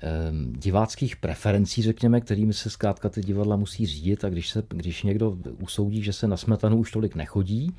[0.00, 5.02] ehm, diváckých preferencí, řekněme, kterými se zkrátka ty divadla musí řídit a když, se, když
[5.02, 7.76] někdo usoudí, že se na smetanu už tolik nechodí,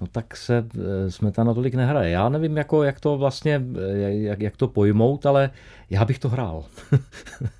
[0.00, 2.10] no tak se eh, smetana tolik nehraje.
[2.10, 3.62] Já nevím, jako, jak to vlastně,
[3.98, 5.50] jak, jak to pojmout, ale
[5.90, 6.64] já bych to hrál.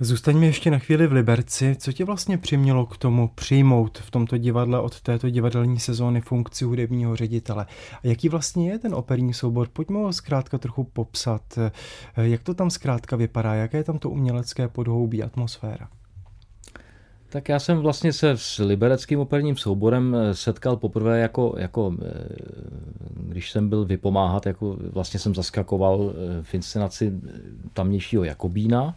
[0.00, 1.76] Zůstaňme ještě na chvíli v Liberci.
[1.78, 6.64] Co tě vlastně přimělo k tomu přijmout v tomto divadle od této divadelní sezóny funkci
[6.64, 7.66] hudebního ředitele?
[7.92, 9.68] A jaký vlastně je ten operní soubor?
[9.72, 11.58] Pojďme ho zkrátka trochu popsat.
[12.16, 13.54] Jak to tam zkrátka vypadá?
[13.54, 15.88] Jaké je tam to umělecké podhoubí, atmosféra?
[17.34, 22.28] Tak já jsem vlastně se s libereckým operním souborem eh, setkal poprvé jako, jako eh,
[23.16, 27.12] když jsem byl vypomáhat, jako vlastně jsem zaskakoval eh, v inscenaci
[27.72, 28.94] tamnějšího Jakobína,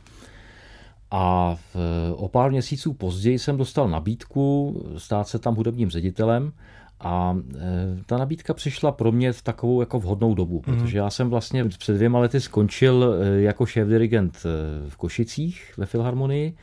[1.11, 1.75] a v,
[2.15, 6.51] o pár měsíců později jsem dostal nabídku stát se tam hudebním ředitelem
[6.99, 10.61] a e, ta nabídka přišla pro mě v takovou jako vhodnou dobu, mm.
[10.61, 15.85] protože já jsem vlastně před dvěma lety skončil e, jako šéf-dirigent e, v Košicích ve
[15.85, 16.53] Filharmonii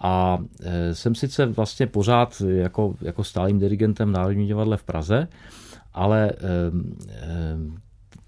[0.00, 0.38] a
[0.92, 5.28] jsem sice vlastně pořád jako, jako stálým dirigentem Národní divadle v Praze,
[5.94, 6.32] ale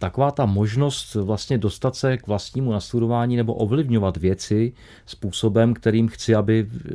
[0.01, 4.73] taková ta možnost vlastně dostat se k vlastnímu nastudování nebo ovlivňovat věci
[5.07, 6.89] způsobem, kterým chci, aby e,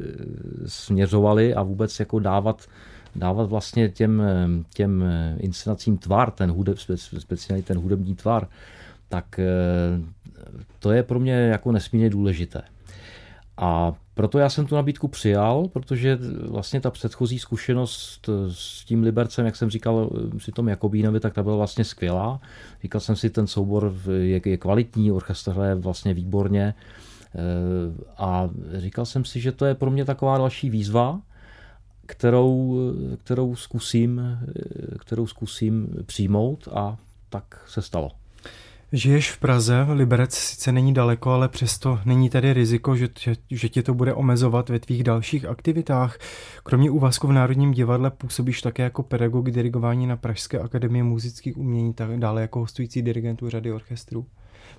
[0.65, 2.61] směřovali a vůbec jako dávat,
[3.15, 4.21] dávat vlastně těm,
[4.73, 5.03] těm
[5.37, 6.77] inscenacím tvar, ten hudeb,
[7.17, 8.47] speciálně ten hudební tvar,
[9.09, 9.45] tak e,
[10.79, 12.61] to je pro mě jako nesmírně důležité.
[13.57, 19.45] A proto já jsem tu nabídku přijal, protože vlastně ta předchozí zkušenost s tím Libercem,
[19.45, 22.39] jak jsem říkal při tom Jakobínovi, tak ta byla vlastně skvělá.
[22.81, 26.73] Říkal jsem si, ten soubor je, je kvalitní, orchestr hraje vlastně výborně.
[27.35, 31.21] Eh, a říkal jsem si, že to je pro mě taková další výzva,
[32.05, 32.79] kterou,
[33.23, 36.97] kterou, zkusím, eh, kterou zkusím přijmout a
[37.29, 38.11] tak se stalo.
[38.91, 43.69] Žiješ v Praze, Liberec sice není daleko, ale přesto není tady riziko, že, že, že
[43.69, 46.17] tě to bude omezovat ve tvých dalších aktivitách.
[46.63, 51.93] Kromě úvazku v Národním divadle působíš také jako pedagog dirigování na Pražské akademii muzických umění,
[51.93, 54.25] tak dále jako hostující dirigent řady orchestrů.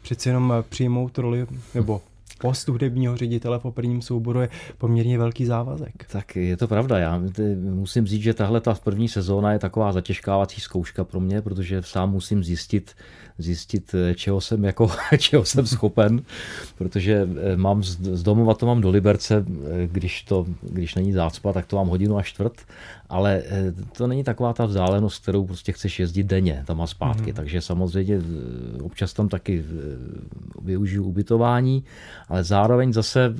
[0.02, 2.00] Přeci jenom přijmout roli, nebo
[2.40, 6.06] post hudebního ředitele v operním souboru je poměrně velký závazek.
[6.12, 6.98] Tak je to pravda.
[6.98, 7.22] Já
[7.58, 12.10] musím říct, že tahle ta první sezóna je taková zatěžkávací zkouška pro mě, protože sám
[12.10, 12.94] musím zjistit,
[13.38, 16.22] zjistit, čeho jsem, jako, čeho jsem schopen,
[16.78, 21.12] protože eh, mám z, z domova to mám do Liberce, eh, když, to, když není
[21.12, 22.52] zácpa, tak to mám hodinu a čtvrt,
[23.08, 27.30] ale eh, to není taková ta vzdálenost, kterou prostě chceš jezdit denně tam a zpátky,
[27.30, 27.36] mm.
[27.36, 28.20] takže samozřejmě
[28.82, 29.64] občas tam taky
[30.62, 31.84] využiju ubytování,
[32.28, 33.34] ale zároveň zase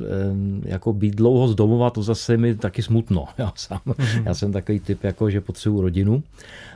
[0.65, 3.29] jako být dlouho z domova, to zase mi taky smutno.
[3.39, 4.27] Já, sám, mm.
[4.27, 6.23] já jsem takový typ, jako, že potřebuji rodinu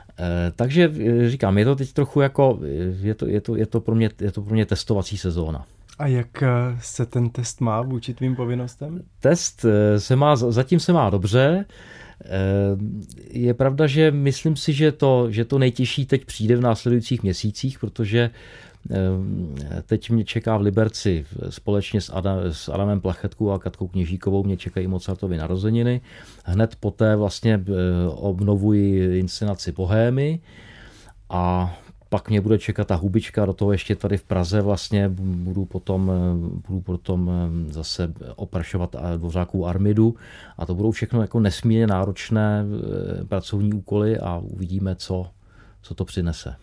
[0.55, 2.67] takže eh, říkám, je to teď trochu jako, eh,
[3.07, 5.65] je to, je to, je to, pro, mě, je to pro mě testovací sezóna.
[5.99, 6.43] A jak
[6.81, 9.01] se ten test má vůči tvým povinnostem?
[9.19, 9.65] Test
[9.97, 11.65] se má, zatím se má dobře.
[13.31, 17.79] Je pravda, že myslím si, že to, že to nejtěžší teď přijde v následujících měsících,
[17.79, 18.29] protože
[19.85, 24.57] teď mě čeká v Liberci společně s, Adam, s Adamem Plachetkou a Katkou Kněžíkovou mě
[24.57, 26.01] čekají Mozartovy narozeniny.
[26.45, 27.71] Hned poté vlastně eh,
[28.07, 30.39] obnovuji inscenaci Bohémy
[31.29, 31.75] a
[32.09, 36.11] pak mě bude čekat ta hubička, do toho ještě tady v Praze vlastně budu potom,
[36.11, 40.15] eh, budu potom eh, zase oprašovat dvořáků Armidu
[40.57, 42.65] a to budou všechno jako nesmírně náročné
[43.27, 45.27] pracovní úkoly a uvidíme, co,
[45.81, 46.55] co to přinese.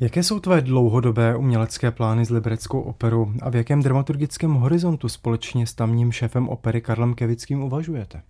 [0.00, 5.66] Jaké jsou tvé dlouhodobé umělecké plány s Libereckou operou a v jakém dramaturgickém horizontu společně
[5.66, 8.22] s tamním šéfem opery Karlem Kevickým uvažujete?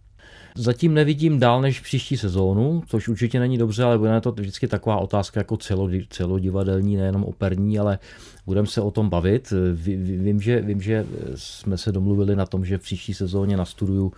[0.57, 4.97] Zatím nevidím dál než příští sezónu, což určitě není dobře, ale bude to vždycky taková
[4.97, 7.99] otázka jako celo, celodivadelní, nejenom operní, ale
[8.47, 9.53] budeme se o tom bavit.
[9.73, 14.13] Vím že, vím, že jsme se domluvili na tom, že v příští sezóně nastuduju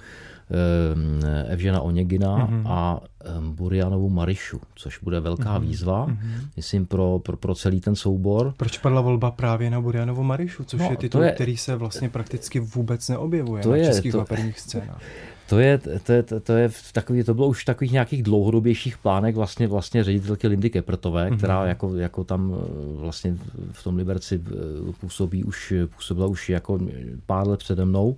[1.47, 2.63] Evžena Oněgina mm-hmm.
[2.67, 3.01] a
[3.41, 5.61] Burianovu Marišu, což bude velká mm-hmm.
[5.61, 6.49] výzva, mm-hmm.
[6.57, 8.55] myslím, pro, pro, pro celý ten soubor.
[8.57, 12.09] Proč padla volba právě na Burianovu Marišu, což no, je titul, je, který se vlastně
[12.09, 15.01] prakticky vůbec neobjevuje to na je, českých to, operních scénách?
[15.49, 19.35] To je, to je, to je takový, to bylo už v takových nějakých dlouhodobějších plánech
[19.35, 21.37] vlastně, vlastně ředitelky Lindy Keprtové, mm-hmm.
[21.37, 23.37] která jako, jako tam eh, vlastně
[23.73, 24.53] v tom Liberci eh,
[25.01, 26.79] působí už, působila už jako
[27.27, 28.17] pár let přede mnou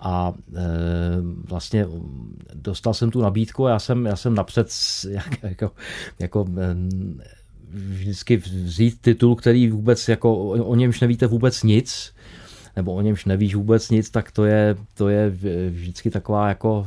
[0.00, 0.60] a e,
[1.48, 1.86] vlastně
[2.54, 4.68] dostal jsem tu nabídku a já jsem, já jsem napřed
[5.10, 5.70] jak, jako,
[6.18, 6.76] jako e,
[7.70, 12.14] vždycky vzít titul, který vůbec jako o, o němž nevíte vůbec nic,
[12.76, 15.30] nebo o němž nevíš vůbec nic, tak to je, to je
[15.70, 16.86] vždycky taková jako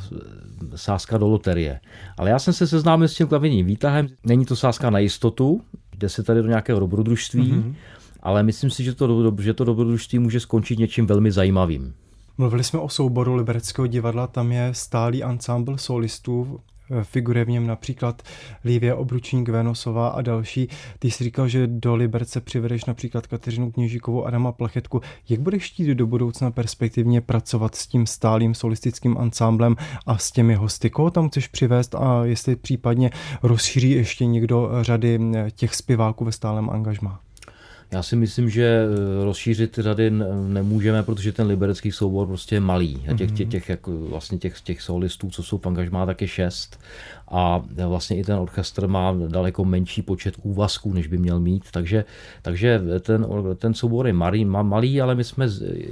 [0.76, 1.80] sázka do loterie.
[2.18, 4.08] Ale já jsem se seznámil s tím klavírním výtahem.
[4.24, 5.62] Není to sázka na jistotu,
[5.98, 7.76] jde se tady do nějakého dobrodružství, mm-hmm.
[8.24, 11.94] ale myslím si, že to, že to dobrodružství může skončit něčím velmi zajímavým.
[12.42, 16.60] Mluvili jsme o souboru Libereckého divadla, tam je stálý ansámbl solistů,
[17.04, 18.22] figuruje v něm například
[18.66, 20.68] Lívia Obručník, Venosová a další.
[21.00, 25.02] Ty jsi říkal, že do Liberce přivedeš například Kateřinu Kněžíkovou, Adama Plechetku.
[25.30, 29.76] Jak budeš chtít do budoucna perspektivně pracovat s tím stálým solistickým ansámblem
[30.06, 30.90] a s těmi hosty?
[30.90, 33.10] Koho tam chceš přivést a jestli případně
[33.44, 35.20] rozšíří ještě někdo řady
[35.52, 37.20] těch zpěváků ve stálem angažmá?
[37.94, 40.12] Já si myslím, že eh, rozšířit řady
[40.48, 43.04] nemůžeme, protože ten liberecký soubor prostě je malý.
[43.12, 43.52] A těch, těch, mhm.
[43.52, 46.80] těch, jako vlastně těch, těch solistů, co jsou v angažmá, tak je šest.
[47.28, 51.64] A vlastně i ten orchestr má daleko menší počet úvazků, než by měl mít.
[51.72, 52.06] Takže,
[52.42, 55.48] takže ten, ten soubor je malý, malý, ale my jsme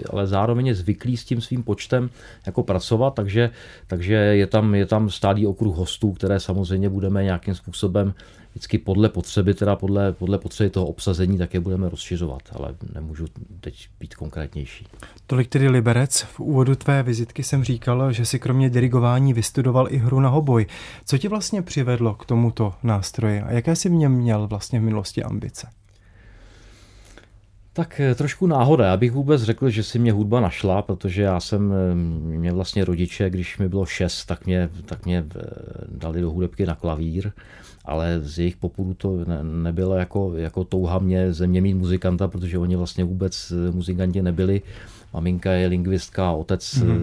[0.09, 2.09] ale zároveň zvyklí s tím svým počtem
[2.45, 3.49] jako pracovat, takže,
[3.87, 8.13] takže je, tam, je tam stálý okruh hostů, které samozřejmě budeme nějakým způsobem
[8.59, 13.25] vždycky podle potřeby, teda podle, podle potřeby toho obsazení, tak je budeme rozšiřovat, ale nemůžu
[13.61, 14.87] teď být konkrétnější.
[15.27, 16.21] Tolik tedy Liberec.
[16.21, 20.65] V úvodu tvé vizitky jsem říkal, že si kromě dirigování vystudoval i hru na hoboj.
[21.05, 24.83] Co tě vlastně přivedlo k tomuto nástroji a jaké jsi v něm měl vlastně v
[24.83, 25.67] minulosti ambice?
[27.79, 28.85] Tak eh, trošku náhoda.
[28.85, 31.95] Já bych vůbec řekl, že si mě hudba našla, protože já jsem, eh,
[32.37, 35.41] mě vlastně rodiče, když mi bylo šest, tak mě, tak mě eh,
[35.87, 37.31] dali do hudebky na klavír,
[37.85, 42.57] ale z jejich popudu to ne, nebylo jako, jako touha mě země mít muzikanta, protože
[42.57, 44.61] oni vlastně vůbec muzikanti nebyli.
[45.13, 47.01] Maminka je lingvistka, otec, mm-hmm.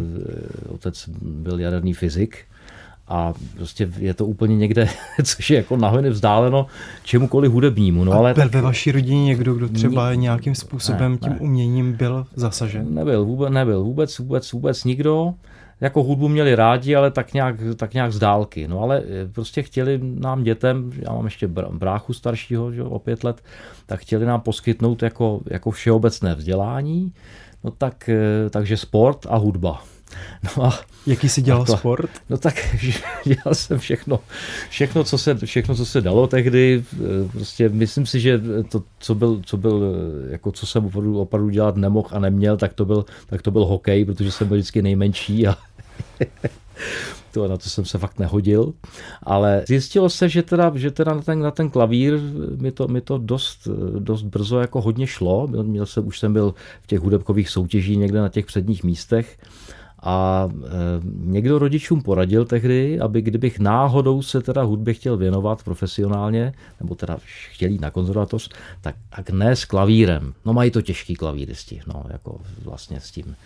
[0.68, 2.44] otec byl jaderný fyzik
[3.08, 4.88] a prostě je to úplně někde,
[5.24, 6.66] což je jako nahoře vzdáleno
[7.04, 8.04] čemukoliv hudebnímu.
[8.04, 8.54] No, a ale byl tak...
[8.54, 10.16] ve vaší rodině někdo, kdo třeba Ni...
[10.16, 11.38] nějakým způsobem ne, tím ne.
[11.38, 12.94] uměním byl zasažen?
[12.94, 15.34] Nebyl, vůbec, nebyl, vůbec, vůbec, vůbec nikdo.
[15.80, 18.68] Jako hudbu měli rádi, ale tak nějak, tak nějak z dálky.
[18.68, 23.24] No ale eh, prostě chtěli nám dětem, já mám ještě bráchu staršího, že, o pět
[23.24, 23.42] let,
[23.86, 27.12] tak chtěli nám poskytnout jako, jako všeobecné vzdělání,
[27.64, 29.82] no tak, eh, takže sport a hudba.
[30.56, 32.10] No a Jaký jsi dělal to, sport?
[32.30, 32.54] No tak
[33.24, 34.20] dělal jsem všechno,
[34.70, 36.84] všechno, co se, všechno, co se dalo tehdy.
[37.32, 39.94] Prostě myslím si, že to, co byl, co byl
[40.28, 43.64] jako co jsem opravdu, opravdu dělat nemohl a neměl, tak to byl, tak to byl
[43.64, 45.56] hokej, protože jsem byl vždycky nejmenší a
[47.32, 48.72] to, na to jsem se fakt nehodil,
[49.22, 52.20] ale zjistilo se, že teda, že teda na, ten, na ten klavír
[52.56, 55.46] mi to, mi to dost, dost brzo jako hodně šlo.
[55.46, 59.38] Měl jsem, už jsem byl v těch hudebkových soutěžích někde na těch předních místech
[60.06, 60.68] a e,
[61.20, 67.18] někdo rodičům poradil tehdy, aby kdybych náhodou se teda hudbě chtěl věnovat profesionálně, nebo teda
[67.52, 70.34] chtěl jít na konzervatoř, tak, tak ne s klavírem.
[70.44, 73.36] No mají to těžký klavíristi, no jako vlastně s tím.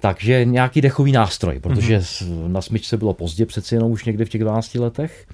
[0.00, 2.48] Takže nějaký dechový nástroj, protože mm-hmm.
[2.48, 5.26] na smyčce bylo pozdě přeci jenom už někdy v těch 12 letech.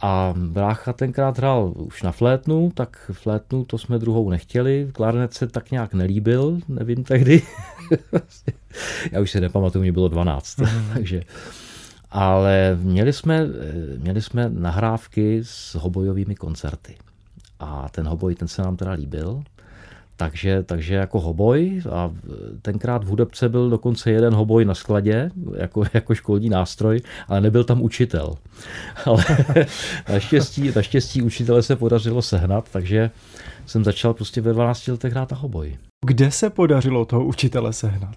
[0.00, 5.46] A brácha tenkrát hrál už na flétnu, tak flétnu to jsme druhou nechtěli, klarnet se
[5.46, 7.42] tak nějak nelíbil, nevím tehdy.
[9.12, 10.66] Já už se nepamatuju, mě bylo 12, mm.
[10.94, 11.22] takže
[12.10, 13.46] ale měli jsme,
[13.98, 16.96] měli jsme nahrávky s hobojovými koncerty.
[17.60, 19.42] A ten hoboj, ten se nám teda líbil.
[20.20, 22.10] Takže, takže jako hoboj a
[22.62, 27.64] tenkrát v hudebce byl dokonce jeden hoboj na skladě, jako, jako školní nástroj, ale nebyl
[27.64, 28.34] tam učitel.
[29.04, 29.24] Ale
[30.08, 33.10] naštěstí, naštěstí učitele se podařilo sehnat, takže
[33.66, 35.78] jsem začal prostě ve 12 letech hrát na hoboj.
[36.06, 38.16] Kde se podařilo toho učitele sehnat?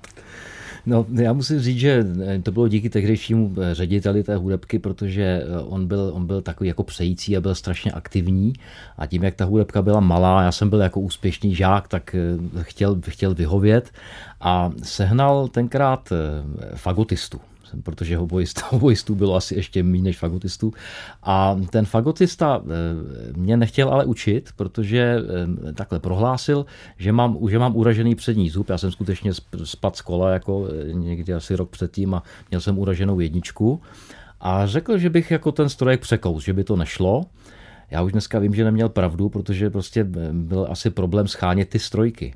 [0.85, 5.23] No, já musím říct, že eh, to bylo díky tehdejšímu eh, řediteli té hudebky, protože
[5.23, 8.53] eh, on byl, on byl takový jako přející a byl strašně aktivní.
[8.97, 12.15] A tím, jak ta hudebka byla malá, já jsem byl jako úspěšný žák, tak
[12.61, 13.91] chtěl, chtěl vyhovět.
[14.41, 16.13] A sehnal tenkrát
[16.75, 17.39] fagotistu
[17.83, 18.17] protože
[18.69, 20.73] hobojistů bylo asi ještě méně než fagotistů.
[21.23, 25.21] A ten fagotista eh, mě nechtěl ale učit, protože
[25.69, 26.65] eh, takhle prohlásil,
[26.97, 28.69] že mám, že mám uražený přední zub.
[28.69, 29.31] Já jsem skutečně
[29.63, 33.81] spad z kola jako eh, někdy asi rok předtím a měl jsem uraženou jedničku.
[34.41, 37.25] A řekl, že bych jako ten strojek překous, že by to nešlo.
[37.93, 42.33] Já už dneska vím, že neměl pravdu, protože prostě byl asi problém schánět ty strojky.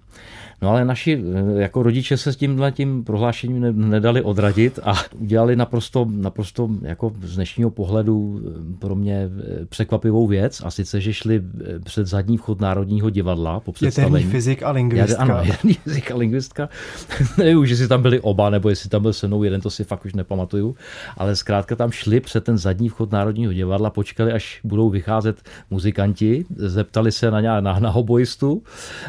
[0.62, 1.24] No ale naši
[1.58, 7.12] eh, jako rodiče se s tímhle tím prohlášením nedali odradit a udělali naprosto, naprosto jako
[7.22, 9.30] z dnešního pohledu eh, pro mě
[9.62, 11.41] eh, překvapivou věc a sice, že šli
[11.84, 14.26] před zadní vchod Národního divadla po představení.
[14.26, 15.17] Fyzik a lingvistka.
[15.28, 16.70] Ano, jaderný fyzik a lingvistka.
[17.38, 19.84] Nevím, že si tam byli oba, nebo jestli tam byl se mnou jeden, to si
[19.84, 20.76] fakt už nepamatuju.
[21.17, 25.38] Ale zkrátka tam šli před ten zadní vchod Národního divadla, počkali, až budou vycházet
[25.70, 28.64] muzikanti, zeptali se na, na, na hoboistu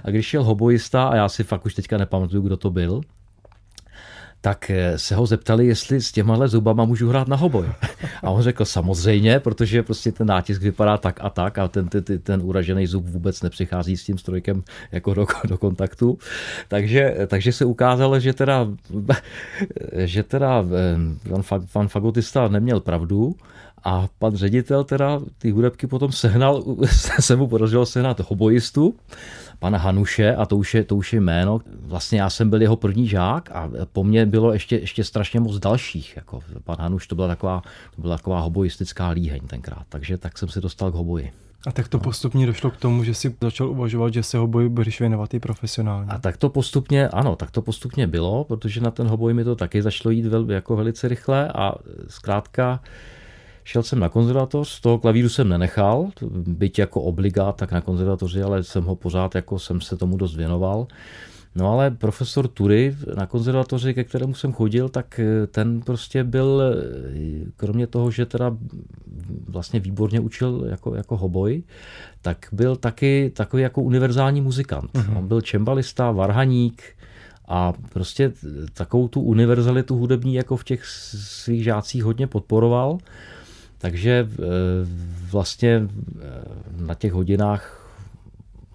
[0.04, 3.00] a když šel hoboista a já si fakt už teďka nepamatuju, kdo to byl,
[4.40, 7.66] tak eh, se ho zeptali, jestli s těmahle zubama můžu hrát na hoboj.
[8.22, 12.02] A on řekl samozřejmě, protože prostě ten nátisk vypadá tak a tak a ten, ten,
[12.22, 16.18] ten uražený zub vůbec nepřichází s tím strojkem jako do, do kontaktu.
[16.68, 18.68] Takže, takže se ukázalo, že teda,
[19.94, 23.34] že teda eh, pan, pan fagotista neměl pravdu
[23.84, 26.64] a pan ředitel teda ty hudebky potom sehnal,
[27.20, 28.94] se mu podařilo sehnat hobojistu,
[29.58, 31.60] pana Hanuše a to už, je, to už je jméno.
[31.80, 35.58] Vlastně já jsem byl jeho první žák a po mně bylo ještě, ještě strašně moc
[35.58, 36.16] dalších.
[36.16, 37.62] Jako pan Hanuš to byla taková,
[37.96, 41.32] to byla taková hobojistická líheň tenkrát, takže tak jsem se dostal k hoboji.
[41.66, 45.00] A tak to postupně došlo k tomu, že si začal uvažovat, že se hoboj budeš
[45.00, 46.10] věnovat i profesionálně.
[46.10, 49.56] A tak to postupně, ano, tak to postupně bylo, protože na ten hoboj mi to
[49.56, 51.74] taky začalo jít vel, jako velice rychle a
[52.08, 52.80] zkrátka
[53.68, 56.10] Šel jsem na konzervatoř, toho klavíru jsem nenechal,
[56.46, 60.36] byť jako obligát, tak na konzervatoři, ale jsem ho pořád, jako jsem se tomu dost
[60.36, 60.86] věnoval.
[61.54, 66.62] No ale profesor Tury na konzervatoři, ke kterému jsem chodil, tak eh, ten prostě byl,
[66.62, 68.56] eh, kromě toho, že teda
[69.48, 71.62] vlastně výborně učil jako, jako hoboj,
[72.22, 74.92] tak byl taky takový jako univerzální muzikant.
[74.92, 75.18] Uh-huh.
[75.18, 76.82] On byl čembalista, varhaník,
[77.48, 78.32] a prostě
[78.74, 82.98] takovou tu univerzalitu hudební jako v těch svých žácích hodně podporoval.
[83.78, 84.44] Takže eh,
[85.30, 86.24] vlastně eh,
[86.76, 87.74] na těch hodinách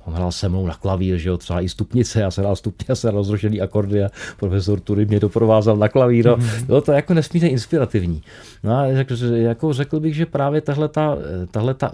[0.05, 2.85] on hrál se mnou na klavír, že jo, třeba i stupnice, já jsem hrál stupně,
[2.89, 6.25] já jsem hrál rozrošený akordy a profesor Tury mě doprovázel na klavír.
[6.25, 6.65] Mm-hmm.
[6.65, 8.21] Bylo to jako nesmírně inspirativní.
[8.63, 11.17] No a jako, jako řekl bych, že právě tahle ta,
[11.51, 11.93] tahle ta,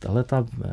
[0.00, 0.68] tahle ta eh,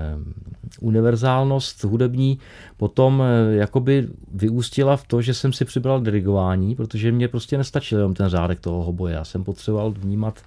[0.82, 2.40] univerzálnost hudební
[2.78, 7.98] potom eh, jakoby vyústila v to, že jsem si přibral dirigování, protože mě prostě nestačil
[7.98, 9.14] jenom ten řádek toho hoboje.
[9.14, 10.40] Já jsem potřeboval vnímat,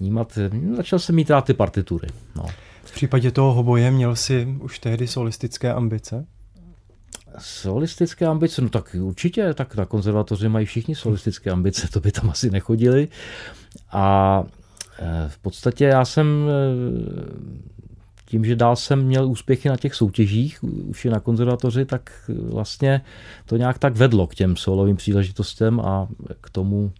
[0.00, 0.38] vnímat
[0.76, 2.08] začal jsem mít rád ty partitury.
[2.36, 2.46] No.
[2.84, 6.26] V případě toho hoboje měl si už tehdy solistické ambice?
[7.38, 12.30] Solistické ambice, no tak určitě, tak na konzervatoři mají všichni solistické ambice, to by tam
[12.30, 13.08] asi nechodili.
[13.92, 14.44] A
[14.98, 17.72] eh, v podstatě já jsem eh,
[18.32, 23.00] tím, že dál jsem měl úspěchy na těch soutěžích, už je na konzervatoři, tak vlastně
[23.46, 26.08] to nějak tak vedlo k těm solovým příležitostem a
[26.40, 26.92] k tomu,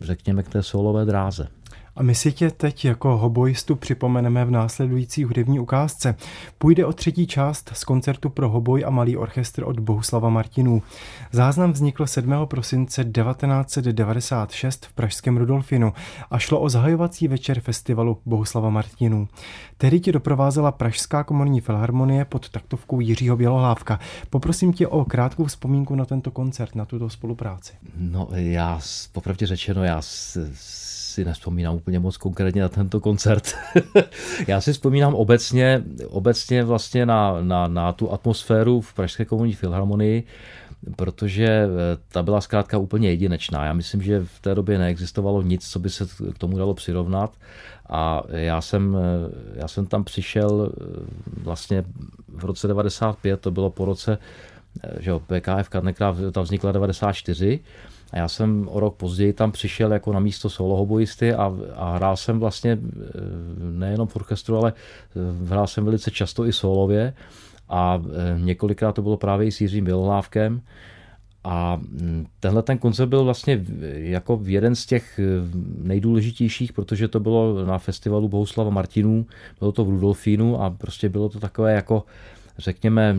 [0.00, 1.48] řekněme, k té solové dráze.
[1.96, 6.14] A my si tě teď jako hoboistu připomeneme v následující hudební ukázce.
[6.58, 10.82] Půjde o třetí část z koncertu pro hoboj a malý orchestr od Bohuslava Martinů.
[11.32, 12.34] Záznam vznikl 7.
[12.44, 15.92] prosince 1996 v pražském Rudolfinu
[16.30, 19.28] a šlo o zahajovací večer festivalu Bohuslava Martinů.
[19.78, 24.00] Tehdy tě doprovázela Pražská komorní filharmonie pod taktovkou Jiřího Bělohlávka.
[24.30, 27.72] Poprosím tě o krátkou vzpomínku na tento koncert, na tuto spolupráci.
[27.96, 28.80] No já,
[29.12, 30.02] popravdě řečeno, já
[31.12, 33.54] si nespomínám úplně moc konkrétně na tento koncert.
[34.46, 40.24] Já si vzpomínám obecně, obecně vlastně na, na, na tu atmosféru v Pražské komunní filharmonii,
[40.96, 41.68] protože eh,
[42.08, 43.64] ta byla zkrátka úplně jedinečná.
[43.64, 47.32] Já myslím, že v té době neexistovalo nic, co by se k tomu dalo přirovnat.
[47.88, 50.84] A já jsem, eh, já jsem tam přišel eh,
[51.42, 51.84] vlastně
[52.28, 54.18] v roce 95, to bylo po roce,
[55.00, 57.60] že jo, PKF Karnekrát, ta vznikla 94
[58.12, 62.16] a já jsem o rok později tam přišel jako na místo solohoboisty a, a hrál
[62.16, 62.78] jsem vlastně e,
[63.70, 67.14] nejenom v orchestru, ale e, hrál jsem velice často i solově
[67.68, 68.02] a
[68.36, 70.62] e, několikrát to bylo právě i s Jiřím Bělohlávkem.
[71.44, 71.80] A
[72.40, 75.20] tenhle ten koncert byl vlastně jako jeden z těch
[75.78, 79.26] nejdůležitějších, protože to bylo na festivalu Bohuslava Martinů,
[79.58, 82.04] bylo to v Rudolfínu a prostě bylo to takové jako
[82.58, 83.16] řekněme,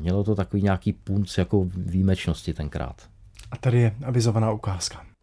[0.00, 3.15] mělo to takový nějaký punc jako výjimečnosti tenkrát.
[3.50, 5.15] A tady je avizovaná ukázka.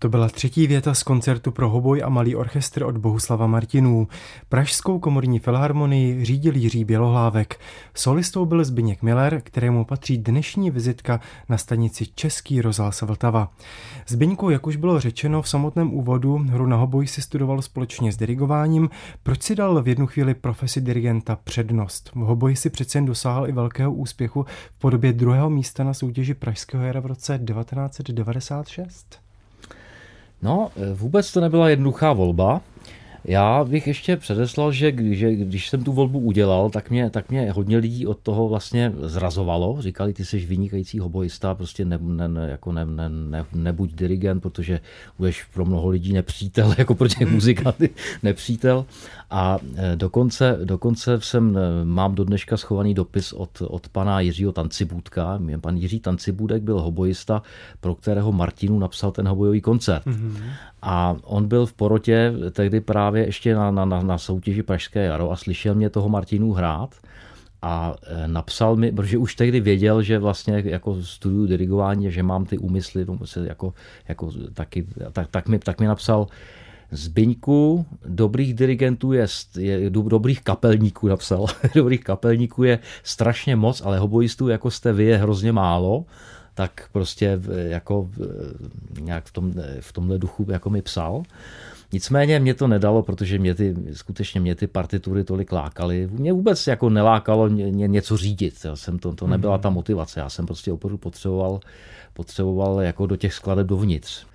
[0.00, 4.08] To byla třetí věta z koncertu pro hoboj a malý orchestr od Bohuslava Martinů.
[4.48, 7.60] Pražskou komorní filharmonii řídil Jiří Bělohlávek.
[7.94, 13.52] Solistou byl Zbyněk Miller, kterému patří dnešní vizitka na stanici Český rozhlas Vltava.
[14.06, 18.16] Zbyňku, jak už bylo řečeno v samotném úvodu, hru na hoboj si studoval společně s
[18.16, 18.90] dirigováním.
[19.22, 22.10] Proč si dal v jednu chvíli profesi dirigenta přednost?
[22.14, 26.34] V hoboji si přece jen dosáhl i velkého úspěchu v podobě druhého místa na soutěži
[26.34, 29.25] Pražského jara v roce 1996.
[30.46, 32.60] No, vůbec to nebyla jednoduchá volba.
[33.24, 37.52] Já bych ještě předeslal, že, že když jsem tu volbu udělal, tak mě, tak mě
[37.52, 39.76] hodně lidí od toho vlastně zrazovalo.
[39.80, 44.80] Říkali, ty jsi vynikající hoboista, prostě ne, ne, jako ne, ne, ne, nebuď dirigent, protože
[45.18, 47.90] budeš pro mnoho lidí nepřítel, jako pro těch muzikanty
[48.22, 48.86] nepřítel.
[49.30, 54.52] A e, dokonce, dokonce jsem, e, mám do dneška schovaný dopis od, od pana Jiřího
[54.52, 55.40] Tancibůdka.
[55.60, 57.42] Pan Jiří Tancibůdek byl hoboista,
[57.80, 60.06] pro kterého Martinu napsal ten hobojový koncert.
[60.06, 60.50] Mm-hmm.
[60.82, 65.36] A on byl v porotě tehdy právě ještě na, na, na soutěži Pražské jaro a
[65.36, 66.94] slyšel mě toho Martinu hrát
[67.62, 72.44] a e, napsal mi, protože už tehdy věděl, že vlastně jako studuju dirigování, že mám
[72.44, 73.06] ty úmysly,
[73.44, 73.74] jako,
[74.08, 76.26] jako taky, tak, tak, mi, tak mi napsal,
[76.90, 79.26] Zbyňku, dobrých dirigentů je,
[79.58, 85.16] je dobrých kapelníků napsal, dobrých kapelníků je strašně moc, ale hoboistů jako jste vy je
[85.16, 86.04] hrozně málo
[86.56, 88.10] tak prostě jako
[89.00, 91.22] nějak v, tom, v tomhle duchu jako mi psal.
[91.92, 96.08] Nicméně mě to nedalo, protože mě ty, skutečně mě ty partitury tolik lákaly.
[96.12, 98.54] Mě vůbec jako nelákalo ně, něco řídit.
[98.64, 100.20] Já jsem to, to nebyla ta motivace.
[100.20, 101.60] Já jsem prostě opravdu potřeboval,
[102.12, 104.26] potřeboval jako do těch skladeb dovnitř.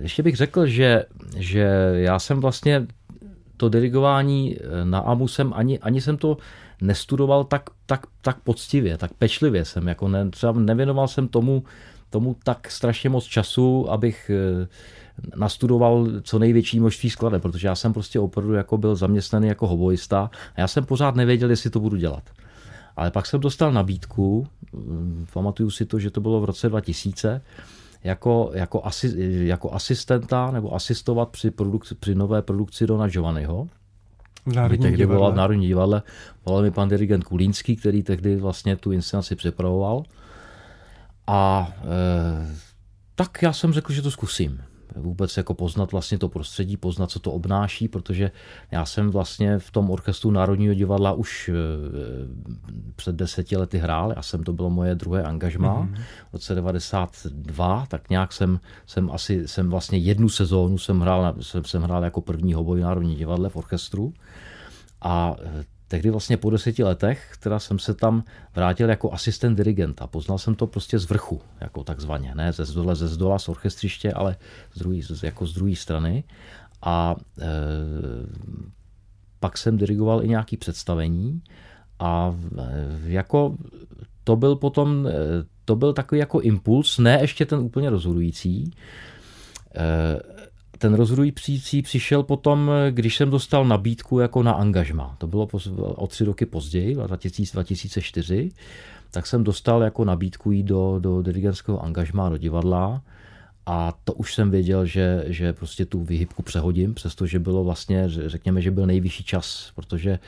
[0.00, 1.04] Ještě bych řekl, že,
[1.36, 2.86] že já jsem vlastně
[3.56, 6.36] to dirigování na AMU jsem ani, ani jsem to
[6.80, 11.64] nestudoval tak, tak, tak poctivě, tak pečlivě jsem, jako ne, třeba nevěnoval jsem tomu,
[12.10, 14.68] tomu tak strašně moc času, abych eh,
[15.36, 20.30] nastudoval co největší množství skladeb, protože já jsem prostě opravdu jako byl zaměstnaný jako hoboista
[20.56, 22.22] a já jsem pořád nevěděl, jestli to budu dělat.
[22.96, 27.40] Ale pak jsem dostal nabídku, hm, pamatuju si to, že to bylo v roce 2000,
[28.06, 29.14] jako, jako, asi,
[29.46, 33.68] jako asistenta nebo asistovat při, produkci, při nové produkci Dona Giovanniho.
[34.46, 35.16] V Národním tehdy divadle.
[35.16, 36.02] volal v Národní divadle,
[36.46, 40.02] volal mi pan dirigent Kulínský, který tehdy vlastně tu inscenaci připravoval.
[41.26, 42.56] A e,
[43.14, 44.62] tak já jsem řekl, že to zkusím
[44.96, 48.30] vůbec jako poznat vlastně to prostředí, poznat, co to obnáší, protože
[48.70, 51.52] já jsem vlastně v tom orchestru Národního divadla už eh,
[52.96, 56.02] před deseti lety hrál, já jsem to bylo moje druhé angažmá mm-hmm.
[56.30, 61.64] v roce 92, tak nějak jsem, jsem asi, jsem vlastně jednu sezónu jsem hrál, jsem,
[61.64, 64.12] jsem hrál jako první hoboj Národní divadle v orchestru
[65.02, 68.24] a eh, tehdy vlastně po deseti letech, která jsem se tam
[68.54, 70.06] vrátil jako asistent dirigenta.
[70.06, 74.12] Poznal jsem to prostě z vrchu, jako takzvaně, ne ze zdola, ze zdola z orchestřiště,
[74.12, 74.36] ale
[74.74, 76.24] z druhý, jako z druhé strany.
[76.82, 77.46] A e,
[79.40, 81.42] pak jsem dirigoval i nějaké představení
[81.98, 83.56] a e, jako
[84.24, 85.12] to byl potom, e,
[85.64, 88.70] to byl takový jako impuls, ne ještě ten úplně rozhodující,
[89.74, 90.35] e,
[90.78, 95.16] ten rozhodující přišel potom, když jsem dostal nabídku jako na angažma.
[95.18, 95.48] To bylo
[95.78, 96.96] o tři roky později,
[97.52, 98.50] 2004,
[99.10, 103.02] tak jsem dostal jako nabídku jít do, do dirigentského angažma, do divadla
[103.66, 108.62] a to už jsem věděl, že, že prostě tu vyhybku přehodím, přestože bylo vlastně, řekněme,
[108.62, 110.18] že byl nejvyšší čas, protože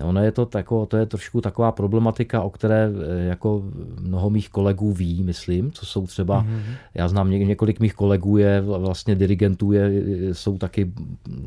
[0.00, 3.62] Ono je to, tako, to je trošku taková problematika, o které eh, jako
[4.00, 6.74] mnoho mých kolegů ví, myslím, co jsou třeba, mm-hmm.
[6.94, 9.90] já znám ně, několik mých kolegů je vlastně dirigentů, je,
[10.32, 10.92] jsou taky,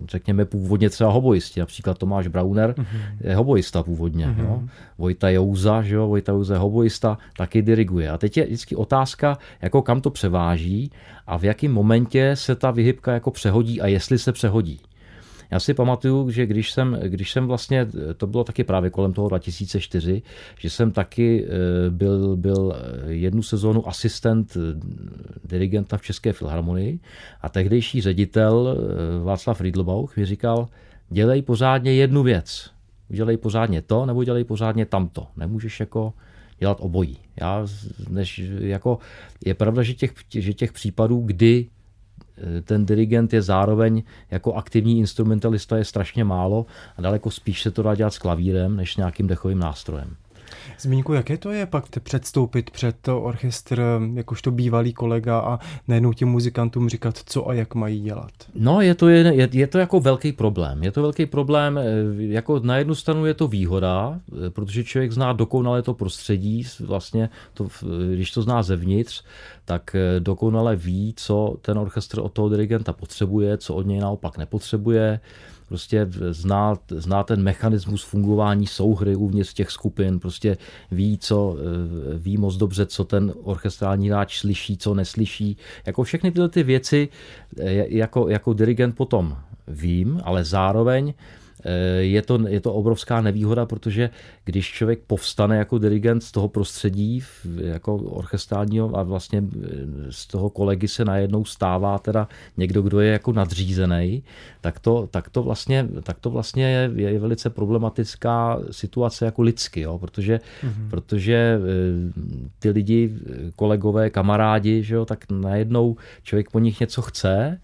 [0.10, 2.86] řekněme, původně třeba hoboisti, například Tomáš Brauner mm-hmm.
[3.22, 4.44] je hoboista původně, mm-hmm.
[4.44, 4.64] jo?
[4.98, 6.08] Vojta Jouza, že jo?
[6.08, 8.10] Vojta Jouza je hoboista, taky diriguje.
[8.10, 10.92] A teď je vždycky otázka, jako kam to převáží
[11.28, 14.80] a v jakém momentě se ta vyhybka jako přehodí a jestli se přehodí.
[15.52, 17.88] Já si pamatuju, že když jsem, když jsem vlastně,
[18.18, 20.22] to bylo taky právě kolem toho 2004,
[20.60, 22.76] že jsem taky eh, byl, byl
[23.08, 24.80] jednu sezónu asistent eh,
[25.44, 27.00] dirigenta v České filharmonii
[27.42, 30.68] a tehdejší ředitel eh, Václav Riedlbauch mi říkal,
[31.10, 32.72] dělej pořádně jednu věc.
[33.10, 35.28] Dělej pořádně to, nebo dělej pořádně tamto.
[35.38, 36.14] Nemůžeš jako
[36.60, 37.18] dělat obojí.
[37.42, 37.68] Já,
[38.10, 39.00] než, jako,
[39.46, 41.68] je pravda, že těch, že těch případů, kdy
[42.64, 46.66] ten dirigent je zároveň jako aktivní instrumentalista je strašně málo
[46.98, 50.16] a daleko spíš se to dá dělat s klavírem než nějakým dechovým nástrojem.
[50.80, 53.82] Zmínku, jaké to je pak předstoupit před orchestr
[54.14, 58.32] jakožto bývalý kolega a najednou těm muzikantům říkat, co a jak mají dělat?
[58.56, 60.84] No, je to, je, je, je to jako velký problém.
[60.84, 61.84] Je to velký problém, eh,
[62.18, 67.30] jako na jednu stranu je to výhoda, eh, protože člověk zná dokonale to prostředí, vlastně
[67.54, 67.68] to,
[68.14, 69.24] když to zná zevnitř,
[69.66, 74.38] tak eh, dokonale ví, co ten orchestr od toho dirigenta potřebuje, co od něj naopak
[74.38, 75.20] nepotřebuje
[75.68, 80.58] prostě zná, zná ten mechanismus fungování souhry uvnitř těch skupin, prostě
[80.92, 85.58] ví, co, eh, ví moc dobře, co ten orchestrální hráč slyší, co neslyší.
[85.86, 87.10] Jako všechny tyhle ty věci
[87.60, 89.38] eh, jako, jako dirigent potom
[89.68, 91.14] vím, ale zároveň
[92.00, 94.10] je to, je to obrovská nevýhoda, protože
[94.44, 97.24] když člověk povstane jako dirigent z toho prostředí,
[97.58, 99.44] jako orchestrálního a vlastně
[100.10, 104.24] z toho kolegy se najednou stává teda někdo, kdo je jako nadřízený,
[104.62, 109.82] tak to, tak to vlastně, tak to vlastně je, je velice problematická situace jako lidsky,
[109.82, 110.00] jo?
[110.00, 110.90] protože, mm-hmm.
[110.90, 111.60] protože
[112.60, 113.16] ty lidi,
[113.56, 117.60] kolegové, kamarádi, že jo, tak najednou člověk po nich něco chce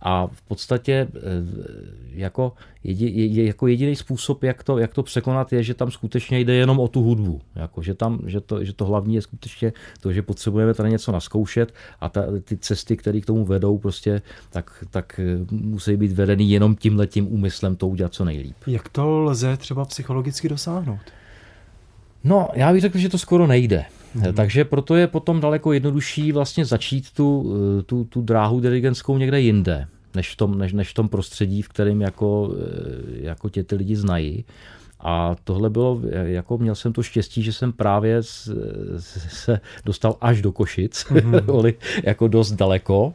[0.00, 1.20] a v podstatě eh,
[2.10, 2.52] jako,
[2.84, 6.80] jedi, jako jediný způsob, jak to, jak to překonat, je, že tam skutečně jde jenom
[6.80, 7.40] o tu hudbu.
[7.54, 11.12] Jako, že, tam, že, to, že to hlavní je skutečně to, že potřebujeme tady něco
[11.12, 16.12] naskoušet a ta, ty cesty, které k tomu vedou, prostě, tak, tak eh, musí být
[16.12, 18.56] vedeny jenom tímhletím úmyslem to udělat co nejlíp.
[18.66, 21.00] Jak to lze třeba psychologicky dosáhnout?
[22.24, 23.84] No, já bych řekl, že to skoro nejde.
[24.16, 24.34] Hmm.
[24.34, 29.40] Takže proto je potom daleko jednodušší vlastně začít tu, eh, tu, tu dráhu dirigentskou někde
[29.40, 33.64] jinde, než v tom, než, než v tom prostředí, v kterém jako, eh, jako tě
[33.64, 34.44] ty lidi znají.
[35.00, 38.22] A tohle bylo, jako měl jsem to štěstí, že jsem právě
[39.28, 41.74] se dostal až do Košic, mm-hmm.
[42.04, 43.14] jako dost daleko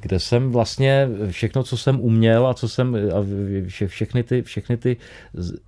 [0.00, 3.24] kde jsem vlastně všechno, co jsem uměl a co jsem, a
[3.66, 4.96] vše, všechny ty, všechny ty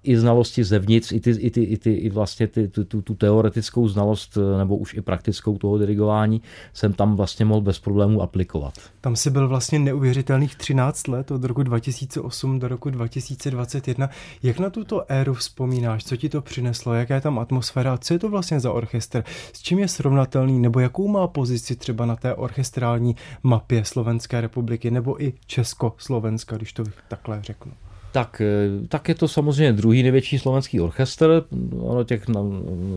[0.02, 3.14] i znalosti zevnitř, i, ty, i, ty, i, ty, i vlastně ty, tu, tu, tu
[3.14, 8.74] teoretickou znalost nebo už i praktickou toho dirigování jsem tam vlastně mohl bez problémů aplikovat.
[9.00, 14.10] Tam si byl vlastně neuvěřitelných 13 let od roku 2008 do roku 2021.
[14.42, 16.04] Jak na tuto éru vzpomínáš?
[16.04, 16.94] Co ti to přineslo?
[16.94, 17.98] Jaká je tam atmosféra?
[17.98, 19.24] Co je to vlastně za orchestr?
[19.52, 20.60] S čím je srovnatelný?
[20.60, 24.21] Nebo jakou má pozici třeba na té orchestrální mapě Slovenska?
[24.22, 27.72] Slovenské republiky nebo i Československa, když to takhle řeknu?
[28.12, 31.44] Tak, eh, tak je to samozřejmě druhý největší slovenský orchestr.
[31.78, 32.42] Ono těch na,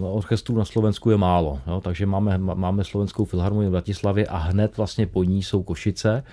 [0.01, 1.59] na orchestrů na Slovensku je málo.
[1.67, 1.82] Jo?
[1.82, 6.23] Takže máme, máme slovenskou filharmonii v Bratislavě a hned vlastně po ní jsou Košice.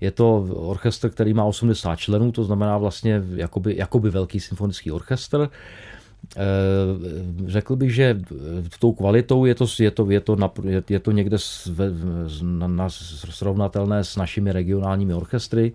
[0.00, 5.50] Je to orchestr, který má 80 členů, to znamená vlastně jakoby, jakoby velký symfonický orchestr.
[5.50, 5.91] Eh,
[7.46, 8.20] řekl bych, že
[8.78, 10.50] tou kvalitou je to, je to, je to, na,
[10.88, 11.36] je to někde
[12.42, 12.88] na, na,
[13.30, 15.72] srovnatelné s našimi regionálními orchestry.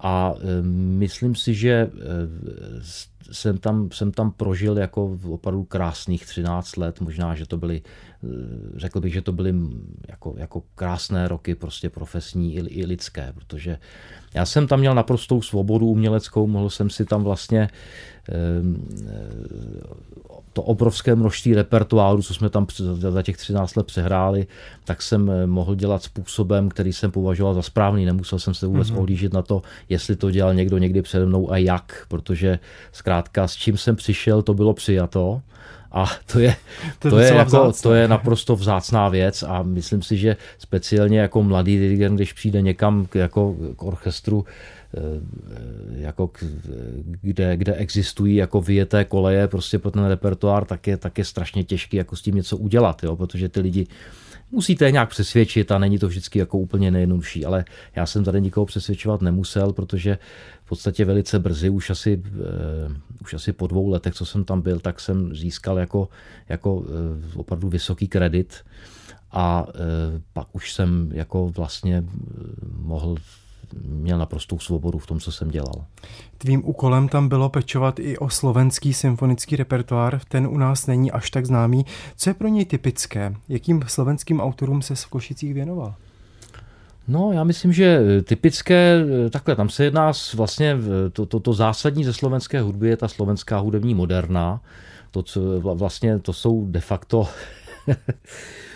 [0.00, 0.62] A eh,
[1.04, 1.90] myslím si, že eh,
[3.32, 7.82] jsem tam, jsem tam prožil jako opravdu krásných 13 let, možná, že to byly,
[8.76, 9.54] řekl bych, že to byly
[10.08, 13.78] jako, jako krásné roky prostě profesní i, i lidské, protože
[14.34, 17.68] já jsem tam měl naprostou svobodu uměleckou, mohl jsem si tam vlastně
[18.28, 18.88] Ehm,
[20.52, 24.46] to obrovské množství repertoáru, co jsme tam za těch 13 let přehráli,
[24.84, 28.04] tak jsem eh, mohl dělat způsobem, který jsem považoval za správný.
[28.04, 28.98] Nemusel jsem se vůbec mm-hmm.
[28.98, 32.58] ohlížet na to, jestli to dělal někdo někdy přede mnou a jak, protože
[32.92, 35.42] zkrátka s čím jsem přišel, to bylo přijato.
[35.92, 36.56] A to je,
[36.98, 41.42] to, to je, jako, to je naprosto vzácná věc a myslím si, že speciálně jako
[41.42, 44.44] mladý dirigent, když přijde někam k, jako k orchestru,
[44.96, 45.20] Eh,
[46.00, 46.30] jako
[47.22, 51.64] kde, kde existují jako vyjeté koleje prostě pro ten repertoár, tak je, tak je strašně
[51.64, 53.16] těžký jako s tím něco udělat, jo?
[53.16, 53.86] protože ty lidi
[54.52, 57.64] musíte nějak přesvědčit a není to vždycky jako úplně nejjednodušší, ale
[57.96, 60.18] já jsem tady nikoho přesvědčovat nemusel, protože
[60.64, 64.60] v podstatě velice brzy, už asi, uh, už asi po dvou letech, co jsem tam
[64.60, 66.08] byl, tak jsem získal jako,
[66.48, 66.86] jako uh,
[67.36, 68.54] opravdu vysoký kredit
[69.30, 69.74] a uh,
[70.32, 72.04] pak už jsem jako vlastně
[72.76, 73.16] mohl
[73.82, 75.84] měl naprostou svobodu v tom, co jsem dělal.
[76.38, 81.30] Tvým úkolem tam bylo pečovat i o slovenský symfonický repertoár, ten u nás není až
[81.30, 81.86] tak známý.
[82.16, 83.34] Co je pro něj typické?
[83.48, 85.94] Jakým slovenským autorům se v Košicích věnoval?
[87.08, 90.76] No, já myslím, že typické, takhle, tam se jedná vlastně,
[91.12, 94.60] to, to, to zásadní ze slovenské hudby je ta slovenská hudební moderna.
[95.10, 97.28] To, co vlastně, to jsou de facto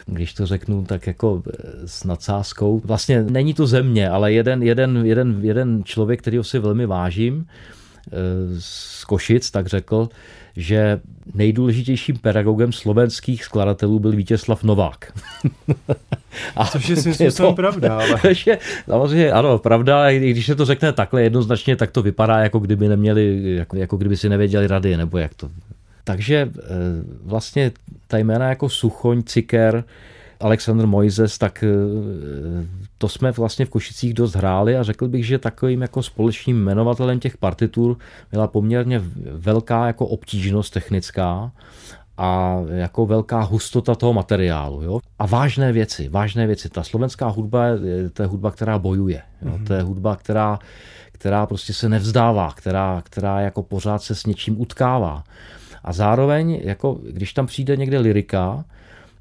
[0.06, 1.52] když to řeknu tak jako eh,
[1.86, 2.82] s nadsázkou.
[2.84, 8.10] Vlastně není to země, ale jeden, jeden, jeden, jeden člověk, kterýho si velmi vážím, eh,
[8.58, 10.08] z Košic, tak řekl,
[10.56, 11.00] že
[11.34, 15.12] nejdůležitějším pedagogem slovenských skladatelů byl Vítězslav Novák.
[16.56, 17.94] A Což je svým způsobem pravda.
[17.94, 18.20] Ale...
[18.46, 22.58] je, samozřejmě, ano, pravda, i když se to řekne takhle jednoznačně, tak to vypadá, jako
[22.58, 25.48] kdyby neměli, jako, jako kdyby si nevěděli rady, nebo jak to
[26.04, 26.62] takže eh,
[27.24, 27.72] vlastně
[28.06, 29.84] ta jména jako Suchoň, Ciker,
[30.40, 31.68] Alexandr Mojzes, tak eh,
[32.98, 37.20] to jsme vlastně v Košicích dost hráli a řekl bych, že takovým jako společným jmenovatelem
[37.20, 37.96] těch partitur
[38.32, 39.02] byla poměrně
[39.32, 41.52] velká jako obtížnost technická
[42.18, 44.82] a jako velká hustota toho materiálu.
[44.82, 45.00] Jo?
[45.18, 46.68] A vážné věci, vážné věci.
[46.68, 49.22] Ta slovenská hudba je, to je hudba, která bojuje.
[49.42, 49.50] Jo?
[49.50, 49.66] Mm-hmm.
[49.66, 50.58] To je hudba, která,
[51.12, 55.24] která prostě se nevzdává, která, která jako pořád se s něčím utkává.
[55.84, 58.64] A zároveň, jako když tam přijde někde lirika,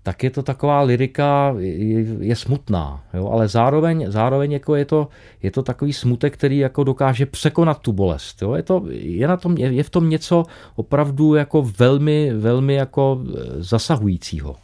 [0.03, 3.29] tak je to taková lirika, je, je smutná, jo?
[3.29, 5.07] ale zároveň, zároveň jako je, to,
[5.43, 8.41] je to takový smutek, který jako dokáže překonat tu bolest.
[8.41, 8.53] Jo?
[8.53, 10.43] Je, to, je, na tom, je, je v tom něco
[10.75, 13.23] opravdu jako velmi, velmi jako
[13.57, 14.55] zasahujícího.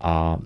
[0.00, 0.38] A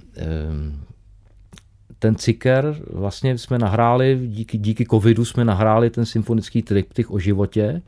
[1.98, 7.82] ten ciker vlastně jsme nahráli, díky, díky covidu jsme nahráli ten symfonický triptych o životě,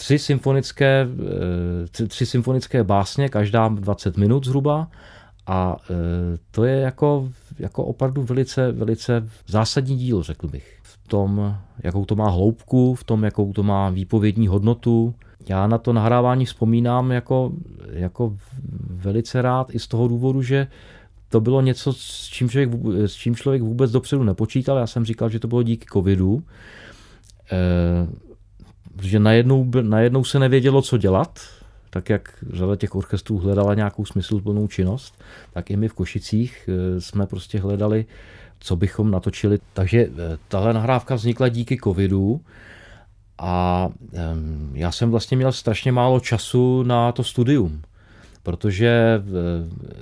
[0.00, 1.08] tři symfonické,
[2.02, 4.88] eh, tři, symfonické básně, každá 20 minut zhruba.
[5.46, 5.94] A eh,
[6.50, 7.28] to je jako,
[7.58, 10.78] jako opravdu velice, velice zásadní dílo, řekl bych.
[10.82, 15.14] V tom, jakou to má hloubku, v tom, jakou to má výpovědní hodnotu.
[15.48, 17.52] Já na to nahrávání vzpomínám jako,
[17.92, 18.36] jako
[18.86, 20.66] velice rád i z toho důvodu, že
[21.28, 22.70] to bylo něco, s čím, člověk,
[23.06, 24.78] s čím člověk vůbec dopředu nepočítal.
[24.78, 26.42] Já jsem říkal, že to bylo díky covidu.
[27.52, 28.29] E,
[29.00, 31.40] protože najednou, najednou se nevědělo, co dělat,
[31.90, 35.22] tak jak řada těch orchestrů hledala nějakou smysluplnou činnost,
[35.52, 38.06] tak i my v Košicích eh, jsme prostě hledali,
[38.60, 39.58] co bychom natočili.
[39.72, 42.40] Takže eh, tahle nahrávka vznikla díky covidu
[43.38, 43.88] a
[44.72, 47.82] já jsem vlastně měl strašně málo času na to studium
[48.42, 49.30] protože eh,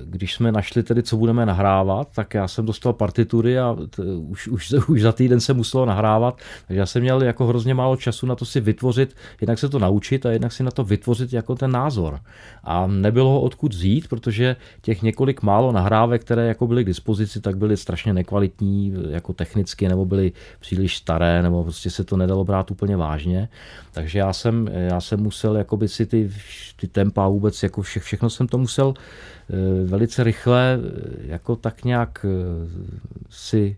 [0.04, 3.76] když jsme našli tedy, co budeme nahrávat, tak já jsem dostal partitury a
[4.18, 7.96] už, už, už za týden se muselo nahrávat, takže já jsem měl jako hrozně málo
[7.96, 11.32] času na to si vytvořit, jednak se to naučit a jednak si na to vytvořit
[11.32, 12.20] jako ten názor.
[12.64, 17.40] A nebylo ho odkud vzít, protože těch několik málo nahrávek, které jako byly k dispozici,
[17.40, 22.44] tak byly strašně nekvalitní, jako technicky, nebo byly příliš staré, nebo prostě se to nedalo
[22.44, 23.48] brát úplně vážně.
[23.92, 26.30] Takže já jsem, já jsem musel jakoby si ty,
[26.76, 31.84] ty tempa vůbec jako vše, všechno jsem to musel eh, velice rychle eh, jako tak
[31.84, 32.28] nějak eh,
[33.30, 33.76] si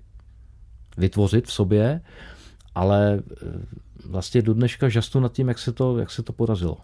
[0.96, 2.01] vytvořit v sobě,
[2.74, 3.22] ale
[4.07, 6.76] vlastně do dneška žastu nad tím, jak se to, jak se to podařilo.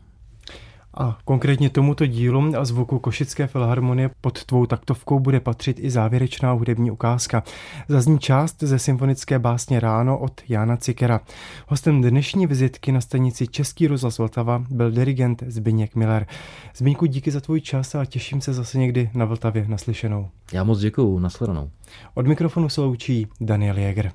[0.97, 6.53] A konkrétně tomuto dílu a zvuku Košické filharmonie pod tvou taktovkou bude patřit i závěrečná
[6.53, 7.43] hudební ukázka.
[7.89, 11.21] Zazní část ze symfonické básně Ráno od Jana Cikera.
[11.69, 16.27] Hostem dnešní vizitky na stanici Český rozhlas Vltava byl dirigent Zbyněk Miller.
[16.77, 20.29] Zbyňku, díky za tvůj čas a těším se zase někdy na Vltavě naslyšenou.
[20.53, 21.71] Já moc děkuju, nasledanou.
[22.15, 24.13] Od mikrofonu se loučí Daniel Jäger.